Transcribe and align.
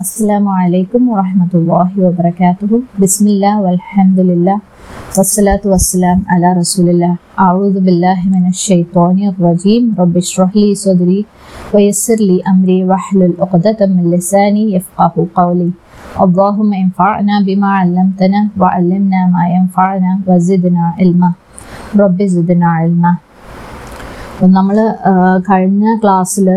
السلام 0.00 0.48
عليكم 0.48 1.02
ورحمة 1.08 1.52
الله 1.54 1.88
وبركاته 2.04 2.72
بسم 3.02 3.24
الله 3.28 3.54
والحمد 3.60 4.18
لله 4.20 4.58
والصلاة 5.16 5.64
والسلام 5.72 6.18
على 6.32 6.48
رسول 6.60 6.88
الله 6.88 7.14
أعوذ 7.38 7.76
بالله 7.84 8.18
من 8.34 8.44
الشيطان 8.48 9.16
الرجيم 9.32 9.84
رب 10.00 10.16
اشرح 10.16 10.56
لي 10.56 10.74
صدري 10.74 11.20
ويسر 11.74 12.18
لي 12.28 12.38
أمري 12.52 12.84
واحلل 12.88 13.32
عقدة 13.40 13.80
من 13.86 14.04
لساني 14.16 14.64
يفقه 14.76 15.14
قولي 15.34 15.70
اللهم 16.24 16.70
انفعنا 16.84 17.34
بما 17.46 17.68
علمتنا 17.80 18.40
وعلمنا 18.60 19.20
ما 19.34 19.44
ينفعنا 19.56 20.12
وزدنا 20.26 20.84
علما 20.98 21.30
رب 22.02 22.18
زدنا 22.34 22.68
علما 22.80 23.12
നമ്മൾ 24.56 24.76
കഴിഞ്ഞ 25.48 25.84
ക്ലാസ്സിൽ 26.02 26.48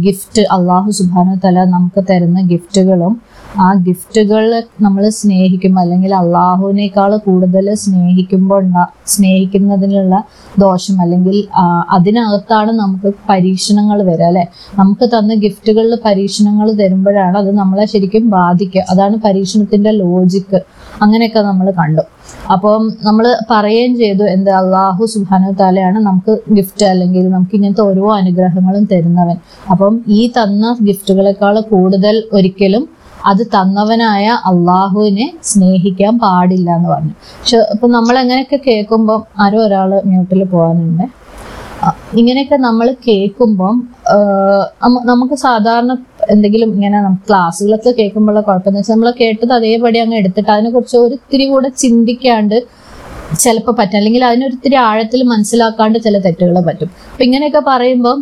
ഗിഫ്റ്റ് 0.00 0.42
അള്ളാഹു 0.50 0.90
സുബാനു 0.90 1.34
തല 1.44 1.64
നമുക്ക് 1.64 2.04
തരുന്ന 2.10 2.40
ഗിഫ്റ്റുകളും 2.42 3.14
ആ 3.58 3.68
ഗിഫ്റ്റുകൾ 3.86 4.44
നമ്മൾ 4.80 5.04
സ്നേഹിക്കുമ്പോൾ 5.18 5.80
അല്ലെങ്കിൽ 5.80 6.12
അള്ളാഹുവിനേക്കാൾ 6.14 7.12
കൂടുതൽ 7.26 7.66
സ്നേഹിക്കുമ്പോൾ 7.84 8.62
സ്നേഹിക്കുന്നതിനുള്ള 9.14 10.14
ദോഷം 10.58 10.96
അല്ലെങ്കിൽ 11.04 11.36
അതിനകത്താണ് 11.96 12.72
നമുക്ക് 12.82 13.10
പരീക്ഷണങ്ങൾ 13.30 13.98
വരിക 14.08 14.26
അല്ലെ? 14.30 14.44
നമുക്ക് 14.78 15.06
തന്ന 15.14 15.34
ഗിഫ്റ്റുകളിൽ 15.44 15.94
പരീക്ഷണങ്ങൾ 16.06 16.68
തരുമ്പോഴാണ് 16.80 17.36
അത് 17.42 17.50
നമ്മളെ 17.58 17.86
ശരിക്കും 17.94 18.24
ബാധിക്കുക. 18.36 18.84
അതാണ് 18.92 19.16
പരീക്ഷണത്തിന്റെ 19.26 19.92
ലോജിക്ക് 20.02 20.60
അങ്ങനെയൊക്കെ 21.02 21.42
നമ്മൾ 21.48 21.66
കണ്ടു. 21.80 22.04
അപ്പം 22.52 22.82
നമ്മൾ 23.06 23.24
പറയുകയും 23.50 23.92
ചെയ്തു 24.02 24.24
എന്താ 24.34 24.52
അള്ളാഹു 24.62 25.04
സുബാനു 25.12 25.50
താലയാണ് 25.60 25.98
നമുക്ക് 26.08 26.32
ഗിഫ്റ്റ് 26.58 26.86
അല്ലെങ്കിൽ 26.92 27.24
നമുക്ക് 27.34 27.54
ഇങ്ങനത്തെ 27.58 27.84
ഓരോ 27.90 28.06
അനുഗ്രഹങ്ങളും 28.20 28.84
തരുന്നവൻ. 28.92 29.36
അപ്പം 29.72 29.94
ഈ 30.18 30.20
തന്ന 30.36 30.76
ഗിഫ്റ്റുകളെക്കാൾ 30.88 31.54
കൂടുതൽ 31.72 32.16
ഒരിക്കലും 32.32 32.84
അത് 33.30 33.42
തന്നവനായ 33.54 34.26
അള്ളാഹുവിനെ 34.50 35.26
സ്നേഹിക്കാൻ 35.50 36.14
പാടില്ല 36.24 36.68
എന്ന് 36.78 36.88
പറഞ്ഞു. 36.94 37.14
പക്ഷെ 37.40 37.58
ഇപ്പൊ 37.74 37.86
നമ്മൾ 37.96 38.14
എങ്ങനെയൊക്കെ 38.24 38.58
കേൾക്കുമ്പം 38.68 39.20
ആരോ 39.44 39.60
ഒരാൾ 39.68 39.92
മ്യൂട്ടിൽ 40.10 40.42
പോകാനുണ്ട് 40.54 41.06
ഇങ്ങനെയൊക്കെ 42.20 42.56
നമ്മൾ 42.66 42.86
കേൾക്കുമ്പം 43.06 43.74
നമുക്ക് 45.10 45.36
സാധാരണ 45.44 45.92
എന്തെങ്കിലും 46.34 46.70
ഇങ്ങനെ 46.76 46.98
ക്ലാസ്സുകളൊക്കെ 47.28 47.90
കേൾക്കുമ്പോഴുള്ള 47.98 48.40
കുഴപ്പമെന്ന് 48.48 48.80
വെച്ചാൽ 48.80 48.94
നമ്മൾ 48.96 49.10
കേട്ടത് 49.20 49.52
അതേപടി 49.58 49.98
അങ്ങ് 50.04 50.16
എടുത്തിട്ട് 50.22 50.50
അതിനെക്കുറിച്ച് 50.54 50.96
ഒരിത്തിരി 51.04 51.44
കൂടെ 51.52 51.68
ചിന്തിക്കാണ്ട് 51.82 52.56
ചിലപ്പോൾ 53.44 53.74
പറ്റും. 53.78 53.96
അല്ലെങ്കിൽ 54.00 54.22
അതിനൊരിത്തിരി 54.28 54.76
ആഴത്തിൽ 54.88 55.20
മനസ്സിലാക്കാണ്ട് 55.32 55.98
ചില 56.04 56.16
തെറ്റുകൾ 56.26 56.56
പറ്റും. 56.68 56.90
അപ്പൊ 57.10 57.22
ഇങ്ങനെയൊക്കെ 57.26 57.62
പറയുമ്പം 57.70 58.18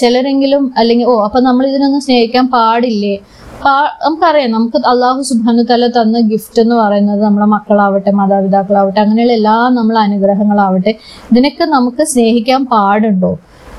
ചിലരെങ്കിലും 0.00 0.64
അല്ലെങ്കിൽ 0.80 1.06
ഓ 1.12 1.14
അപ്പൊ 1.26 1.40
നമ്മൾ 1.48 1.64
ഇതിനൊന്നും 1.72 2.02
സ്നേഹിക്കാൻ 2.06 2.46
പാടില്ലേ? 2.56 3.14
നമുക്കറിയാം 3.66 4.52
നമുക്ക് 4.54 4.78
അള്ളാഹു 4.92 5.20
സുബാനു 5.28 5.62
തല 5.70 5.86
തന്ന 5.96 6.20
ഗിഫ്റ്റ് 6.30 6.60
എന്ന് 6.62 6.76
പറയുന്നത് 6.80 7.20
നമ്മളെ 7.26 7.46
മക്കളാവട്ടെ 7.52 8.10
മാതാപിതാക്കളാവട്ടെ 8.20 8.98
അങ്ങനെയുള്ള 9.04 9.34
എല്ലാ 9.40 9.54
നമ്മളെ 9.78 10.00
അനുഗ്രഹങ്ങളാവട്ടെ 10.06 10.92
ഇതിനൊക്കെ 11.30 11.66
നമുക്ക് 11.76 12.04
സ്നേഹിക്കാൻ 12.12 12.62
പാടുണ്ടോ? 12.72 13.30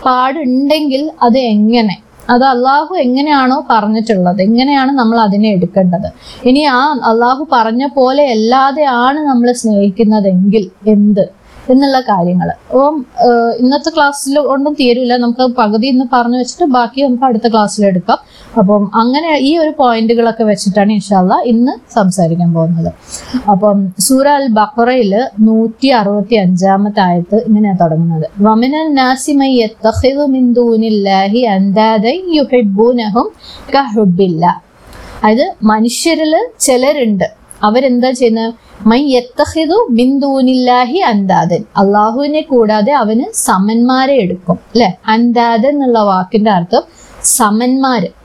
പാടുണ്ടെങ്കിൽ 0.05 1.03
അത് 1.27 1.39
എങ്ങനെ? 1.53 1.95
അത് 2.33 2.45
അള്ളാഹു 2.53 2.93
എങ്ങനെയാണോ 3.05 3.57
പറഞ്ഞിട്ടുള്ളത് 3.71 4.41
എങ്ങനെയാണ് 4.47 4.91
നമ്മൾ 5.01 5.17
അതിനെ 5.27 5.49
എടുക്കേണ്ടത്? 5.57 6.09
ഇനി 6.49 6.61
ആ 6.77 6.81
അള്ളാഹു 7.11 7.43
പറഞ്ഞ 7.55 7.83
പോലെ 7.99 8.25
അല്ലാതെയാണ് 8.35 9.21
നമ്മൾ 9.31 9.49
സ്നേഹിക്കുന്നതെങ്കിൽ 9.63 10.65
എന്ത്? 10.95 11.25
എന്നുള്ള 11.71 11.99
കാര്യങ്ങൾ. 12.11 12.49
അപ്പം 12.69 12.95
ഇന്നത്തെ 13.61 13.91
ക്ലാസ്സിൽ 13.97 14.35
ഒന്നും 14.53 14.73
തീരില്ല 14.79 15.13
നമുക്ക് 15.17 15.43
പകുതി 15.59 15.85
ഇന്ന് 15.93 16.05
പറഞ്ഞു 16.15 16.37
വെച്ചിട്ട് 16.41 16.65
ബാക്കി 16.77 16.99
നമുക്ക് 17.05 17.25
അടുത്ത 17.29 17.47
ക്ലാസ്സിൽ 17.53 17.83
എടുക്കാം. 17.91 18.19
അപ്പം 18.57 18.91
അങ്ങനെ 18.95 19.37
ഈ 19.37 19.57
ഒരു 19.57 19.73
പോയിന്റുകളൊക്കെ 19.79 20.43
വെച്ചിട്ടാണ് 20.43 20.91
ഇൻഷാല്ല 20.91 21.33
ഇന്ന് 21.45 21.93
സംസാരിക്കാൻ 21.93 22.53
പോകുന്നത്. 22.53 22.93
അപ്പം 23.51 23.93
സൂറ 23.99 24.27
അൽ 24.27 24.47
ബഖറയിൽ 24.47 25.27
നൂറ്റി 25.39 25.87
അറുപത്തി 25.87 26.35
അഞ്ചാമത്തെ 26.35 26.99
ആയത്ത് 26.99 27.35
ഇങ്ങനെയാണ് 27.35 27.79
തുടങ്ങുന്നത്. 27.79 28.25
വമിനൽ 28.39 28.93
നാസിമൈ 28.93 29.51
യത്തഖിദു 29.55 30.25
മിൻ 30.25 30.53
ദൂനില്ലാഹി 30.53 31.39
യുഹിബ്ബൂനഹും 32.35 33.31
അതായത് 35.23 35.53
മനുഷ്യരിൽ 35.63 36.33
ചിലരുണ്ട്. 36.59 37.23
അവരെന്താ 37.63 38.11
ചെയ്യുന്നത്? 38.11 38.53
മൈ 38.87 39.01
യത്തഹിദു 39.05 39.87
ബിന്ദൂനില്ലാഹി 39.89 40.97
അന്താദൻ 40.97 41.63
അള്ളാഹുവിനെ 41.77 42.41
കൂടാതെ 42.41 42.93
അവന് 42.93 43.23
സമന്മാരെ 43.33 44.13
എടുക്കും. 44.13 44.55
അല്ലെ? 44.55 44.93
അന്താദൻ 45.07 45.69
എന്നുള്ള 45.69 45.99
വാക്കിന്റെ 45.99 46.51
അർത്ഥം 46.51 46.81
സമന്മാര്. 47.23 48.22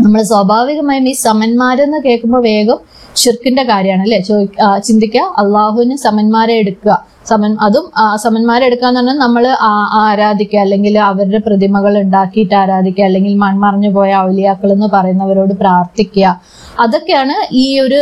നമ്മൾ 0.00 0.20
സ്വാഭാവികമായും 0.30 1.06
ഈ 1.10 1.14
സമന്മാരെന്ന് 1.26 1.98
കേൾക്കുമ്പോൾ 2.04 2.42
വേഗം 2.50 2.78
ഷിർക്കിന്റെ 3.20 3.62
കാര്യമാണ് 3.70 4.02
അല്ലെ? 4.04 4.18
ചോ 4.28 4.34
ചിന്തിക്കുക 4.86 5.24
അള്ളാഹുവിന് 5.40 5.96
സമന്മാരെ 6.04 6.54
എടുക്കുക. 6.60 6.92
സമൻ 7.30 7.50
അതും 7.66 7.84
സമന്മാരെ 8.22 8.64
എടുക്കുക 8.68 8.88
എന്ന് 8.88 9.00
പറഞ്ഞാൽ 9.00 9.18
നമ്മൾ 9.24 9.44
ആരാധിക്കുക 10.04 10.60
അല്ലെങ്കിൽ 10.64 10.94
അവരുടെ 11.08 11.40
പ്രതിമകൾ 11.46 11.92
ഉണ്ടാക്കിയിട്ട് 12.02 12.54
ആരാധിക്കുക 12.62 13.04
അല്ലെങ്കിൽ 13.08 13.34
മൺമറഞ്ഞു 13.44 13.90
പോയ 13.96 14.10
ഔലിയാക്കൾ 14.28 14.70
എന്ന് 14.76 14.88
പറയുന്നവരോട് 14.94 15.54
പ്രാർത്ഥിക്കുക. 15.62 16.26
അതൊക്കെയാണ് 16.84 17.36
ഈ 17.62 17.66
ഒരു 17.84 18.00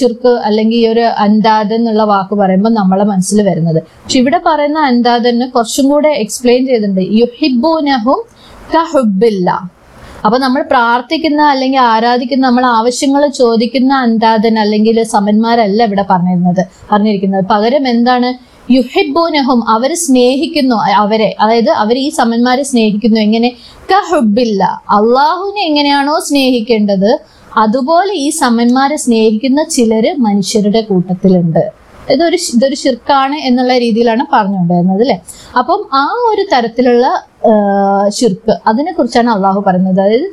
ഷിർക്ക് 0.00 0.34
അല്ലെങ്കിൽ 0.48 0.78
ഈ 0.82 0.86
ഒരു 0.92 1.04
അന്താദൻ 1.26 1.80
എന്നുള്ള 1.80 2.06
വാക്ക് 2.12 2.36
പറയുമ്പോൾ 2.42 2.74
നമ്മളെ 2.80 3.06
മനസ്സിൽ 3.12 3.40
വരുന്നത്. 3.50 3.80
പക്ഷെ 4.02 4.20
ഇവിടെ 4.24 4.40
പറയുന്ന 4.46 4.86
അന്താദന് 4.92 5.48
കുറച്ചും 5.56 5.88
കൂടെ 5.94 6.12
എക്സ്പ്ലെയിൻ 6.24 6.62
ചെയ്തിട്ടുണ്ട്. 6.70 7.04
യുഹിബുനഹും 7.22 8.22
കഹുബില്ല 8.76 9.50
അപ്പൊ 10.24 10.38
നമ്മൾ 10.38 10.62
പ്രാർത്ഥിക്കുന്ന 10.62 11.42
അല്ലെങ്കിൽ 11.42 11.78
ആരാധിക്കുന്ന 11.78 12.46
നമ്മൾ 12.46 12.66
ആവശ്യങ്ങൾ 12.66 13.26
ചോദിക്കുന്ന 13.26 13.94
അന്താദൻ 13.94 14.58
അല്ലെങ്കിൽ 14.58 15.02
സമന്മാരല്ല 15.02 15.84
ഇവിടെ 15.84 16.04
പറഞ്ഞിരുന്നത് 16.10 16.66
പറഞ്ഞിരിക്കുന്നത്. 16.92 17.44
പകരം 17.44 17.88
എന്താണ്? 17.88 18.50
യുഹിബുനഹും 18.72 19.68
അവർ 19.68 19.94
സ്നേഹിക്കുന്നു 19.94 20.76
അവരെ. 20.76 21.36
അതായത് 21.40 21.70
അവർ 21.70 21.98
ഈ 21.98 22.08
സമന്മാരെ 22.08 22.62
സ്നേഹിക്കുന്നു. 22.62 23.20
എങ്ങനെ? 23.20 23.52
കഹുബില്ല. 23.92 24.82
അള്ളാഹുവിനെ 24.90 25.62
എങ്ങനെയാണോ 25.66 26.18
സ്നേഹിക്കേണ്ടത് 26.18 27.18
അതുപോലെ 27.56 28.14
ഈ 28.14 28.30
സമന്മാരെ 28.30 28.96
സ്നേഹിക്കുന്ന 28.96 29.62
ചിലര് 29.62 30.14
മനുഷ്യരുടെ 30.18 30.80
കൂട്ടത്തിലുണ്ട്. 30.80 31.79
ഇതൊരു 32.14 32.38
ഇതൊരു 32.56 32.76
ശിർക്കാണ് 32.84 33.36
എന്നുള്ള 33.48 33.72
രീതിയിലാണ് 33.84 34.24
പറഞ്ഞുകൊണ്ടിരുന്നത് 34.34 35.02
അല്ലെ 35.04 35.16
അപ്പം 35.60 35.80
ആ 36.02 36.04
ഒരു 36.30 36.44
തരത്തിലുള്ള 36.52 37.06
ശിർക്ക് 38.18 38.54
അതിനെ 38.70 38.92
കുറിച്ചാണ് 38.92 39.30
അള്ളാഹു 39.36 39.60
പറയുന്നത്. 39.66 39.94
അതായത് 39.96 40.28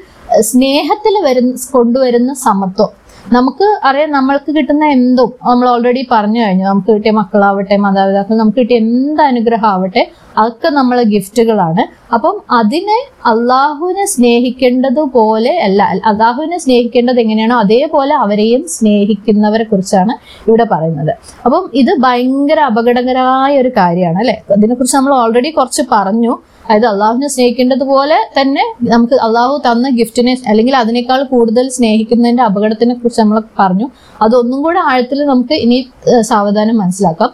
സ്നേഹത്തിൽ 0.50 1.14
വരുന്ന 1.28 1.54
കൊണ്ടുവരുന്ന 1.76 2.32
സമത്വം. 2.48 2.90
നമുക്ക് 3.34 3.80
അറിയാം 3.84 4.12
നമ്മൾക്ക് 4.12 4.52
കിട്ടുന്ന 4.56 4.86
എന്തും. 4.86 5.34
നമ്മൾ 5.44 5.70
ഓൾറെഡി 5.70 6.08
പറഞ്ഞു 6.12 6.40
കഴിഞ്ഞു. 6.42 6.66
നമുക്ക് 6.66 6.92
കിട്ടിയ 6.92 7.12
മക്കളാവട്ടെ 7.12 7.78
മാതാപിതാക്കൾ 7.78 8.36
നമുക്ക് 8.36 8.58
കിട്ടിയ 8.58 8.78
എന്ത് 8.78 9.22
അനുഗ്രഹം 9.22 9.68
ആവട്ടെ 9.68 10.08
അതൊക്കെ 10.38 10.70
നമ്മളെ 10.70 11.04
ഗിഫ്റ്റുകളാണ്. 11.04 12.14
അപ്പം 12.14 12.42
അതിനെ 12.52 12.98
അള്ളാഹുവിനെ 13.26 14.06
സ്നേഹിക്കേണ്ടതുപോലെ 14.06 15.60
അല്ല 15.60 15.84
അള്ളാഹുവിനെ 15.84 16.58
സ്നേഹിക്കേണ്ടത് 16.58 17.20
എങ്ങനെയാണോ 17.20 17.58
അതേപോലെ 17.58 18.16
അവരെയും 18.16 18.68
സ്നേഹിക്കുന്നവരെ 18.68 19.64
കുറിച്ചാണ് 19.64 20.16
ഇവിടെ 20.50 20.68
പറയുന്നത്. 20.72 21.14
അപ്പം 21.46 21.70
ഇത് 21.74 21.94
ഭയങ്കര 22.00 22.60
അപകടകരമായ 22.60 23.62
ഒരു 23.62 23.72
കാര്യമാണ് 23.78 24.18
അല്ലെ? 24.18 24.42
അതിനെക്കുറിച്ച് 24.52 24.98
നമ്മൾ 24.98 25.14
ഓൾറെഡി 25.14 25.50
കുറച്ച് 25.50 25.82
പറഞ്ഞു. 25.92 26.36
അതായത് 26.70 26.86
അള്ളാഹുവിനെ 26.86 27.28
സ്നേഹിക്കേണ്ടത് 27.28 27.84
പോലെ 27.84 28.16
തന്നെ 28.40 28.64
നമുക്ക് 28.84 29.14
അള്ളാഹു 29.26 29.62
തന്ന 29.66 29.90
ഗിഫ്റ്റിനെ 29.90 30.34
അല്ലെങ്കിൽ 30.48 30.76
അതിനേക്കാൾ 30.76 31.24
കൂടുതൽ 31.24 31.70
സ്നേഹിക്കുന്നതിന്റെ 31.70 32.44
അപകടത്തിനെ 32.44 32.96
കുറിച്ച് 32.96 33.22
നമ്മൾ 33.22 33.42
പറഞ്ഞു. 33.60 33.88
അതൊന്നും 34.22 34.64
കൂടെ 34.64 34.80
ആഴത്തിൽ 34.80 35.26
നമുക്ക് 35.26 35.54
ഇനി 35.54 35.78
സാവധാനം 36.22 36.78
മനസ്സിലാക്കാം. 36.78 37.32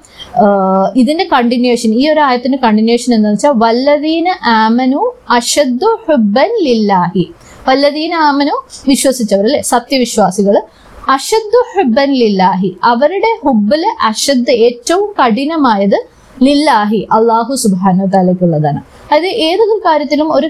ഇതിന്റെ 0.95 1.25
കണ്ടിന്യൂഷൻ 1.33 1.93
ഈ 1.93 2.09
ഒരു 2.09 2.19
ആയത്തിന്റെ 2.19 2.59
കണ്ടിന്യൂഷൻ 2.63 3.13
എന്ന് 3.15 3.29
വെച്ചാൽ 3.29 3.53
വല്ലദീന 3.55 4.29
ആമനു 4.45 5.01
അഷദ്ദു 5.29 5.91
ഹുബൻ 6.09 6.51
ലില്ലാഹി. 6.63 7.25
വല്ലദീന 7.67 8.13
ആമനു 8.13 8.55
വിശ്വസിച്ചവർ 8.87 9.45
അല്ലെ? 9.45 9.61
സത്യവിശ്വാസികൾ 9.61 10.61
അഷദ്ദു 11.09 11.61
ഹുബൻ 11.73 12.09
ലില്ലാഹി. 12.13 12.71
അവരുടെ 12.83 13.31
ഹുബിൽ 13.45 13.83
അഷദ് 14.03 14.51
ഏറ്റവും 14.65 15.07
കഠിനമായത് 15.19 16.12
ലില്ലാഹി 16.45 16.99
അള്ളാഹു 17.17 17.53
സുബാനു 17.63 18.05
താലയ്ക്കുള്ളതാണ് 18.13 18.79
അതായത് 19.09 19.29
ഏതൊരു 19.47 19.75
കാര്യത്തിലും 19.87 20.27
ഒരു 20.37 20.47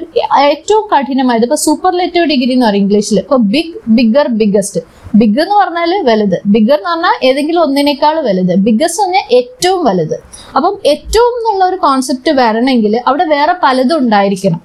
ഏറ്റവും 0.50 0.84
കഠിനമായത് 0.92 1.46
ഇപ്പൊ 1.48 1.58
സൂപ്പർലേറ്റീവ് 1.68 2.26
ഡിഗ്രി 2.32 2.52
എന്ന് 2.56 2.68
പറയും 2.68 2.84
ഇംഗ്ലീഷിൽ 2.84 3.18
ഇപ്പൊ 3.24 3.38
ബിഗ് 3.54 3.74
ബിഗർ 3.98 4.28
ബിഗ്ഗസ്റ്റ് 4.42 4.82
ബിഗ് 5.22 5.40
എന്ന് 5.44 5.56
പറഞ്ഞാൽ 5.62 5.92
വലുത്. 6.10 6.38
ബിഗർ 6.54 6.78
എന്ന് 6.80 6.92
പറഞ്ഞാൽ 6.92 7.16
ഏതെങ്കിലും 7.30 7.62
ഒന്നിനേക്കാൾ 7.66 8.16
വലുത്. 8.28 8.54
ബിഗ്ഗസ്റ്റ് 8.68 9.02
പറഞ്ഞാൽ 9.04 9.26
ഏറ്റവും 9.40 9.82
വലുത്. 9.90 10.16
അപ്പം 10.58 10.74
ഏറ്റവും 10.94 11.34
എന്നുള്ള 11.40 11.64
ഒരു 11.72 11.78
കോൺസെപ്റ്റ് 11.88 12.32
വരണമെങ്കിൽ 12.40 12.96
അവിടെ 13.10 13.26
വേറെ 13.36 13.56
പലതും 13.66 13.98
ഉണ്ടായിരിക്കണം. 14.04 14.62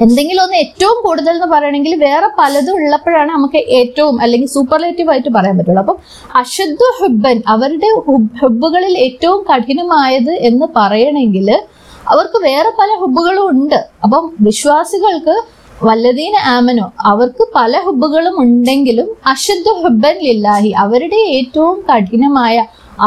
എന്തെങ്കിലും 0.00 0.42
ഒന്ന് 0.42 0.56
ഏറ്റവും 0.56 1.02
കൂടുതൽ 1.04 1.30
എന്ന് 1.30 1.46
പറയണമെങ്കിൽ 1.46 1.94
വേറെ 1.98 2.28
പലതും 2.38 2.76
ഉള്ളപ്പോഴാണ് 2.76 3.30
നമുക്ക് 3.30 3.64
ഏറ്റവും 3.70 4.22
അല്ലെങ്കിൽ 4.22 4.48
സൂപ്പർലേറ്റീവ് 4.48 5.10
ആയിട്ട് 5.10 5.28
പറയാൻ 5.28 5.58
പറ്റുള്ളൂ. 5.58 5.80
അപ്പം 5.80 5.98
അശുദ്ധ 6.34 6.82
ഹുബൻ 7.00 7.42
അവരുടെ 7.46 7.90
ഹുബ്- 8.06 8.32
ഹുബുകളിൽ 8.42 8.98
ഏറ്റവും 8.98 9.44
കഠിനമായത് 9.50 10.32
എന്ന് 10.42 10.66
പറയണമെങ്കിൽ 10.76 11.48
അവർക്ക് 12.06 12.38
വേറെ 12.42 12.70
പല 12.78 12.90
ഹുബുകളും 13.00 13.50
ഉണ്ട്. 13.50 13.84
അപ്പം 14.02 14.32
വിശ്വാസികൾക്ക് 14.40 15.36
വല്ലതീന 15.82 16.36
ആമനോ 16.46 16.92
അവർക്ക് 17.04 17.44
പല 17.54 17.80
ഹുബുകളും 17.86 18.42
ഉണ്ടെങ്കിലും 18.42 19.08
അശുദ്ധ 19.26 19.68
ഹുബൻ 19.82 20.18
ലില്ലാഹി 20.22 20.68
അവരുടെ 20.78 21.16
ഏറ്റവും 21.32 21.84
കഠിനമായ 21.90 22.56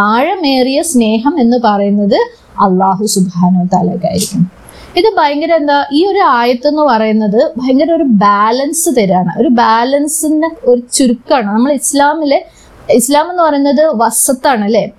ആഴമേറിയ 0.04 0.81
സ്നേഹം 0.81 1.40
എന്ന് 1.40 1.58
പറയുന്നത് 1.64 2.20
അള്ളാഹു 2.62 3.06
സുബാനോ 3.06 3.64
താലക്കായിരിക്കും 3.74 4.44
ഇത് 4.98 5.06
ഭയങ്കര 5.18 5.54
എന്താ 5.54 5.86
ഈ 5.94 6.06
ഒരു 6.06 6.20
ആയത്ത് 6.20 6.68
എന്ന് 6.68 6.82
പറയുന്നത് 6.82 7.52
ഭയങ്കര 7.58 7.92
ഒരു 7.92 8.04
ബാലൻസ് 8.04 8.90
തരാണ്. 8.98 9.42
ഒരു 9.42 9.48
ബാലൻസിന്റെ 9.48 10.50
ഒരു 10.64 10.82
ചുരുക്കമാണ് 10.94 11.46
നമ്മൾ 11.46 11.72
ഇസ്ലാമിലെ 11.72 12.46
ഇസ്ലാം 12.94 13.32
എന്ന് 13.32 13.44
പറയുന്നത് 13.44 13.92
വസത്താണ് 13.96 14.64
അല്ലെ? 14.64 14.92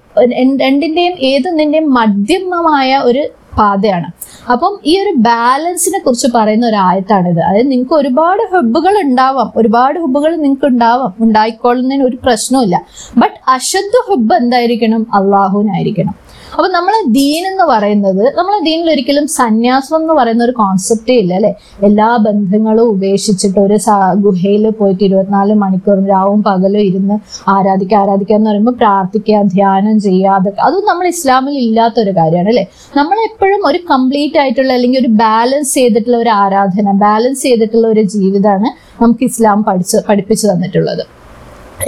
രണ്ടിന്റെയും 0.63 1.13
ഏതൊന്നിന്റെയും 1.23 1.95
മധ്യമമായ 1.95 2.99
ഒരു 2.99 3.29
പാതയാണ്. 3.59 4.09
അപ്പം 4.53 4.81
ഈ 4.87 5.03
ഒരു 5.03 5.15
ബാലൻസിനെ 5.17 5.99
കുറിച്ച് 5.99 6.29
പറയുന്ന 6.35 6.67
ഒരു 6.67 6.77
ആയത്താണിത്. 6.77 7.41
അതായത് 7.41 7.71
നിങ്ങൾക്ക് 7.73 7.95
ഒരുപാട് 7.95 8.57
ഹബ്ബുകൾ 8.57 9.01
ഉണ്ടാവാം. 9.01 9.53
ഒരുപാട് 9.57 9.99
ഹബ്ബുകൾ 9.99 10.37
നിങ്ങൾക്ക് 10.37 10.65
ഉണ്ടാവാം. 10.65 11.15
ഉണ്ടായിക്കൊള്ളുന്നതിന് 11.21 12.05
ഒരു 12.05 12.19
പ്രശ്നമില്ല 12.25 12.85
ബട്ട് 13.17 13.51
അശുദ്ധ 13.51 14.13
ഹബ്ബ് 14.13 14.35
എന്തായിരിക്കണം? 14.35 15.07
അള്ളാഹുവിനായിരിക്കണം. 15.15 16.30
അപ്പൊ 16.53 16.67
നമ്മൾ 16.75 16.95
ദീൻ 17.17 17.43
എന്ന് 17.51 17.65
പറയുന്നത് 17.71 18.23
നമ്മൾ 18.37 18.55
ദീനിൽ 18.67 18.89
ഒരിക്കലും 18.93 19.27
സന്യാസം 19.35 19.95
എന്ന് 19.99 20.15
പറയുന്ന 20.19 20.43
ഒരു 20.45 20.55
കോൺസെപ്റ്റേ 20.59 21.15
ഇല്ല 21.21 21.33
അല്ലെ? 21.35 21.51
എല്ലാ 21.89 22.09
ബന്ധങ്ങളും 22.27 22.87
ഉപേക്ഷിച്ചിട്ട് 22.95 23.59
ഒരു 23.61 23.77
ഗുഹയിൽ 24.25 24.65
പോയിട്ട് 24.79 25.03
ഇരുപത്തിനാല് 25.05 25.55
മണിക്കൂറും 25.63 26.07
രാവും 26.07 26.41
പകലും 26.43 26.83
ഇരുന്ന് 26.83 27.17
ആരാധിക്കുക 27.55 27.99
ആരാധിക്കുക 28.01 28.37
എന്ന് 28.37 28.51
പറയുമ്പോൾ 28.51 28.77
പ്രാർത്ഥിക്കുക 28.83 29.43
ധ്യാനം 29.55 29.97
ചെയ്യുക 30.01 30.27
അതും 30.61 30.85
നമ്മൾ 30.91 31.07
ഇസ്ലാമിൽ 31.09 31.57
ഇല്ലാത്ത 31.65 31.97
ഒരു 32.05 32.15
കാര്യമാണ് 32.19 32.51
അല്ലെ? 32.55 32.65
നമ്മൾ 32.97 33.17
എപ്പോഴും 33.29 33.63
ഒരു 33.71 33.81
കംപ്ലീറ്റ് 33.93 34.41
ആയിട്ടുള്ള 34.43 34.73
അല്ലെങ്കിൽ 34.73 35.01
ഒരു 35.05 35.13
ബാലൻസ് 35.23 35.75
ചെയ്തിട്ടുള്ള 35.75 36.19
ഒരു 36.25 36.33
ആരാധന 36.41 36.93
ബാലൻസ് 37.05 37.43
ചെയ്തിട്ടുള്ള 37.43 37.89
ഒരു 37.95 38.05
ജീവിതമാണ് 38.15 38.71
നമുക്ക് 39.03 39.25
ഇസ്ലാം 39.25 39.59
പഠിച്ച് 39.63 39.99
പഠിപ്പിച്ചു 40.09 40.47
തന്നിട്ടുള്ളത്. 40.51 41.05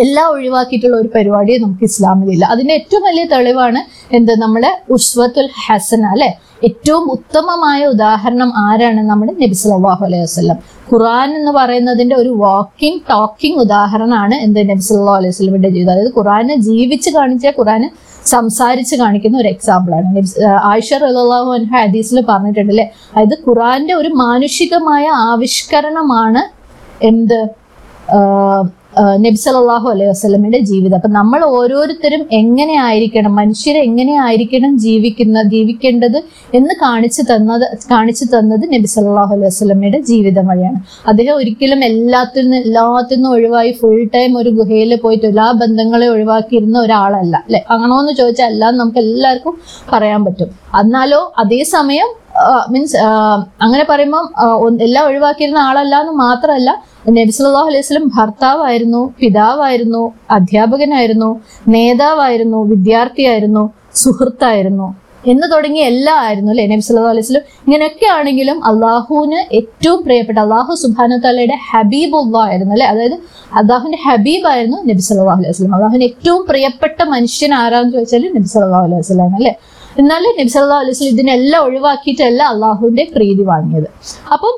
എല്ലാം 0.00 0.26
ഒഴിവാക്കിയിട്ടുള്ള 0.34 0.96
ഒരു 0.96 1.08
പരിപാടി 1.14 1.58
നമുക്ക് 1.58 1.84
ഇസ്ലാമിലില്ല 1.84 2.44
അതിന്റെ 2.44 2.74
ഏറ്റവും 2.74 3.02
വലിയ 3.02 3.24
തെളിവാണ് 3.24 3.80
എന്ത്? 4.16 4.32
നമ്മുടെ 4.42 4.70
ഉസ്വത്തുൽ 4.90 5.48
ഹസന 5.64 6.04
അല്ലെ? 6.14 6.30
ഏറ്റവും 6.68 7.12
ഉത്തമമായ 7.12 7.86
ഉദാഹരണം 7.86 8.52
ആരാണ് 8.66 9.00
നമ്മുടെ 9.10 9.32
നബി 9.32 9.56
സല്ലല്ലാഹു 9.62 10.04
അലൈഹി 10.08 10.22
വസല്ലം. 10.22 10.58
ഖുറാൻ 10.90 11.36
എന്ന് 11.38 11.52
പറയുന്നതിന്റെ 11.58 12.16
ഒരു 12.16 12.28
വാക്കിംഗ് 12.28 13.02
ടോക്കിംഗ് 13.10 13.60
ഉദാഹരണമാണ് 13.60 14.34
എന്ത് 14.34 14.60
നബി 14.70 14.84
സല്ലല്ലാഹു 14.88 15.18
അലൈഹി 15.20 15.34
വസല്ലമിന്റെ 15.34 15.68
ജീവിതം. 15.68 15.92
അതായത് 15.92 16.12
ഖുറാനെ 16.18 16.56
ജീവിച്ച് 16.68 17.10
കാണിച്ച 17.10 17.46
ഖുറാന് 17.58 17.88
സംസാരിച്ച് 18.34 18.96
കാണിക്കുന്ന 18.96 19.36
ഒരു 19.38 19.48
എക്സാമ്പിൾ 19.48 19.94
ആണ്. 19.94 20.08
ആയിഷ 20.72 20.92
റളിയല്ലാഹു 21.04 21.50
അൻഹ 21.58 21.72
ഹദീസിൽ 21.84 22.24
പറഞ്ഞിട്ടുണ്ട് 22.28 22.72
അല്ലെ? 22.74 22.86
അതായത് 23.14 23.36
ഖുറാന്റെ 23.48 23.94
ഒരു 23.94 24.08
മാനുഷികമായ 24.08 25.04
ആവിഷ്കരണമാണ് 25.30 26.42
എന്ത്? 27.10 27.40
നബി 29.00 29.34
സല്ലല്ലാഹു 29.34 29.90
അലൈഹി 29.90 30.08
വസ്ലമിന്റെ 30.10 30.58
ജീവിതം. 30.58 30.96
അപ്പൊ 30.96 31.08
നമ്മൾ 31.08 31.44
ഓരോരുത്തരും 31.44 32.26
എങ്ങനെ 32.32 32.74
ആയിരിക്കണം 32.80 33.34
മനുഷ്യരെ 33.34 33.80
എങ്ങനെ 33.80 34.14
ആയിരിക്കണം 34.20 34.78
ജീവിക്കുന്ന 34.78 35.42
ജീവിക്കേണ്ടത് 35.42 36.22
എന്ന് 36.54 36.74
കാണിച്ചു 36.82 37.22
തന്നത് 37.22 37.76
കാണിച്ചു 37.90 38.24
തന്നത് 38.24 38.64
നബി 38.74 38.86
സല്ലല്ലാഹു 38.86 39.32
അലൈഹി 39.34 39.46
വസല്ലമയുടെ 39.46 40.00
ജീവിതം 40.00 40.46
വഴിയാണ്. 40.46 40.80
അദ്ദേഹം 41.08 41.34
ഒരിക്കലും 41.34 41.84
എല്ലാത്തിൽ 41.84 42.42
നിന്ന് 42.42 42.56
എല്ലാത്തിൽ 42.56 43.16
നിന്നും 43.16 43.30
ഒഴിവായി 43.30 43.72
ഫുൾ 43.72 44.08
ടൈം 44.14 44.38
ഒരു 44.38 44.50
ഗുഹയിൽ 44.50 44.96
പോയിട്ട് 44.96 45.26
എല്ലാ 45.26 45.52
ബന്ധങ്ങളെ 45.52 46.08
ഒഴിവാക്കിയിരുന്ന 46.08 46.78
ഒരാളല്ല. 46.78 47.36
അല്ലെ? 47.46 47.64
അങ്ങനോന്ന് 47.70 48.12
ചോദിച്ചാൽ 48.12 48.48
അല്ലാന്ന് 48.52 48.80
നമുക്ക് 48.80 48.98
എല്ലാവർക്കും 48.98 49.56
പറയാൻ 49.92 50.24
പറ്റും. 50.24 50.50
എന്നാലോ 50.80 51.32
അതേസമയം 51.38 52.21
മീൻസ് 52.72 52.96
അങ്ങനെ 53.64 53.84
പറയുമ്പോൾ 53.90 54.24
എല്ലാം 54.86 55.04
ഒഴിവാക്കിയിരുന്ന 55.08 55.60
ആളല്ല 55.68 55.94
എന്ന് 56.02 56.14
മാത്രമല്ല 56.24 56.70
നബി 57.18 57.32
സല്ലല്ലാഹു 57.36 57.68
അലൈഹി 57.70 57.84
വസല്ലം 57.84 58.08
ഭർത്താവായിരുന്നു 58.16 59.02
പിതാവായിരുന്നു 59.20 60.02
അധ്യാപകനായിരുന്നു 60.36 61.30
നേതാവായിരുന്നു 61.76 62.60
വിദ്യാർത്ഥിയായിരുന്നു 62.72 63.64
സുഹൃത്തായിരുന്നു 64.02 64.88
എന്ന് 65.32 65.46
തുടങ്ങി 65.52 65.80
എല്ലാം 65.88 66.16
ആയിരുന്നു 66.26 66.50
അല്ലെ? 66.52 66.64
നബി 66.70 66.84
സല്ലല്ലാഹു 66.86 67.12
അലൈഹി 67.14 67.26
വസല്ലം 67.26 67.44
ഇങ്ങനെയൊക്കെ 67.66 68.06
ആണെങ്കിലും 68.14 68.58
അള്ളാഹുവിന് 68.70 69.40
ഏറ്റവും 69.58 69.98
പ്രിയപ്പെട്ട 70.06 70.38
അള്ളാഹു 70.44 70.72
സുബാന 70.80 71.18
തലയുടെ 71.26 71.56
ഹബീബുള്ള 71.68 72.36
ആയിരുന്നു 72.46 72.74
അല്ലെ? 72.76 72.86
അതായത് 72.92 73.16
അള്ളാഹുവിന്റെ 73.60 74.00
ഹബീബായിരുന്നു 74.06 74.78
നബി 74.88 75.04
സല്ലല്ലാഹു 75.08 75.40
അലൈഹി 75.40 75.52
വസല്ലം. 75.54 75.74
അള്ളാഹുവിന് 75.78 76.06
ഏറ്റവും 76.10 76.42
പ്രിയപ്പെട്ട 76.50 77.00
മനുഷ്യൻ 77.14 77.54
ആരാന്ന് 77.62 77.92
ചോദിച്ചാൽ 77.96 78.26
നബി 78.36 78.50
സല്ലല്ലാഹു 78.54 78.86
അലൈഹി 78.88 79.02
വസല്ലം 79.04 79.36
അല്ലെ? 79.40 79.52
എന്നാലും 79.98 80.34
നബി 80.38 80.50
സല്ലല്ലാഹു 80.52 80.82
അലൈഹി 80.82 80.94
വസല്ലം 80.96 81.14
ഇതിനെല്ലാം 81.14 81.62
ഒഴിവാക്കിയിട്ടല്ല 81.64 82.42
അള്ളാഹുവിന്റെ 82.42 83.04
പ്രീതി 83.14 83.42
വാങ്ങിയത്. 83.42 83.88
അപ്പം 84.32 84.54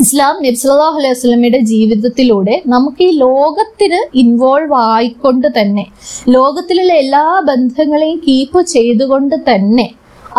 ഇസ്ലാം 0.00 0.34
നബി 0.44 0.58
സല്ലല്ലാഹു 0.60 0.96
അലൈഹി 1.00 1.14
വസല്ലമയുടെ 1.14 1.58
ജീവിതത്തിലൂടെ 1.70 2.54
നമുക്ക് 2.66 3.02
ഈ 3.02 3.12
ലോകത്തിന് 3.18 4.00
ഇൻവോൾവ് 4.22 4.76
ആയിക്കൊണ്ട് 4.92 5.48
തന്നെ 5.58 5.84
ലോകത്തിലുള്ള 6.28 6.92
എല്ലാ 6.94 7.24
ബന്ധങ്ങളെയും 7.50 8.18
കീപ്പ് 8.26 8.62
ചെയ്തുകൊണ്ട് 8.66 9.36
തന്നെ 9.50 9.86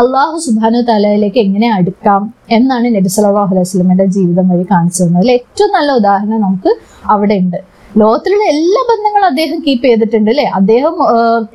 അള്ളാഹു 0.02 0.38
സുബാനു 0.38 0.82
തലയിലേക്ക് 0.90 1.40
എങ്ങനെ 1.40 1.68
അടുക്കാം 1.78 2.22
എന്നാണ് 2.50 2.90
നബി 2.96 3.10
സല്ലല്ലാഹു 3.16 3.52
അലൈഹി 3.54 3.68
വസ്ലമിന്റെ 3.68 4.06
ജീവിതം 4.18 4.46
വഴി 4.50 4.66
കാണിച്ചു 4.72 5.02
തന്നത്. 5.04 5.20
അതിൽ 5.20 5.32
ഏറ്റവും 5.32 5.72
നല്ല 5.72 5.92
ഉദാഹരണം 5.92 6.42
നമുക്ക് 6.42 6.72
അവിടെ 7.10 7.38
ഉണ്ട് 7.44 7.60
ലോകത്തിലുള്ള 7.98 8.46
എല്ലാ 8.56 8.82
ബന്ധങ്ങളും 8.90 9.28
അദ്ദേഹം 9.28 9.58
കീപ്പ് 9.68 9.86
ചെയ്തിട്ടുണ്ട് 9.88 10.30
അല്ലെ? 10.32 10.46
അദ്ദേഹം 10.60 10.96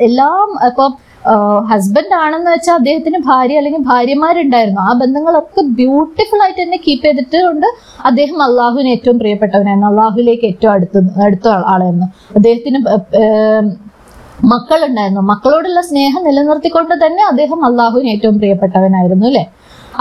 എല്ലാം 0.07 0.49
ഇപ്പം 0.69 0.91
ഹസ്ബൻഡ് 1.71 2.15
ആണെന്ന് 2.25 2.51
വെച്ചാൽ 2.55 2.75
അദ്ദേഹത്തിന് 2.81 3.19
ഭാര്യ 3.31 3.61
അല്ലെങ്കിൽ 3.61 3.83
ഭാര്യമാരുണ്ടായിരുന്നു. 3.93 4.81
ആ 4.89 4.93
ബന്ധങ്ങളൊക്കെ 5.03 5.63
ബ്യൂട്ടിഫുൾ 5.81 6.41
ആയിട്ട് 6.45 6.61
തന്നെ 6.63 6.79
കീപ്പ് 6.87 7.05
ചെയ്തിട്ടുണ്ട്. 7.07 7.69
അദ്ദേഹം 8.11 8.39
അള്ളാഹുവിന് 8.49 8.91
ഏറ്റവും 8.97 9.19
പ്രിയപ്പെട്ടവനായിരുന്നു. 9.23 9.89
അള്ളാഹുലേക്ക് 9.93 10.47
ഏറ്റവും 10.53 10.73
അടുത്ത് 10.77 11.03
അടുത്ത 11.27 11.49
ആളായിരുന്നു. 11.75 12.09
അദ്ദേഹത്തിന് 12.39 12.81
മക്കളുണ്ടായിരുന്നു. 14.53 15.23
മക്കളോടുള്ള 15.33 15.81
സ്നേഹം 15.91 16.23
നിലനിർത്തിക്കൊണ്ട് 16.29 16.95
തന്നെ 17.05 17.23
അദ്ദേഹം 17.33 17.61
അള്ളാഹുവിന് 17.69 18.11
ഏറ്റവും 18.15 18.37
പ്രിയപ്പെട്ടവനായിരുന്നു 18.41 19.27
അല്ലെ? 19.31 19.45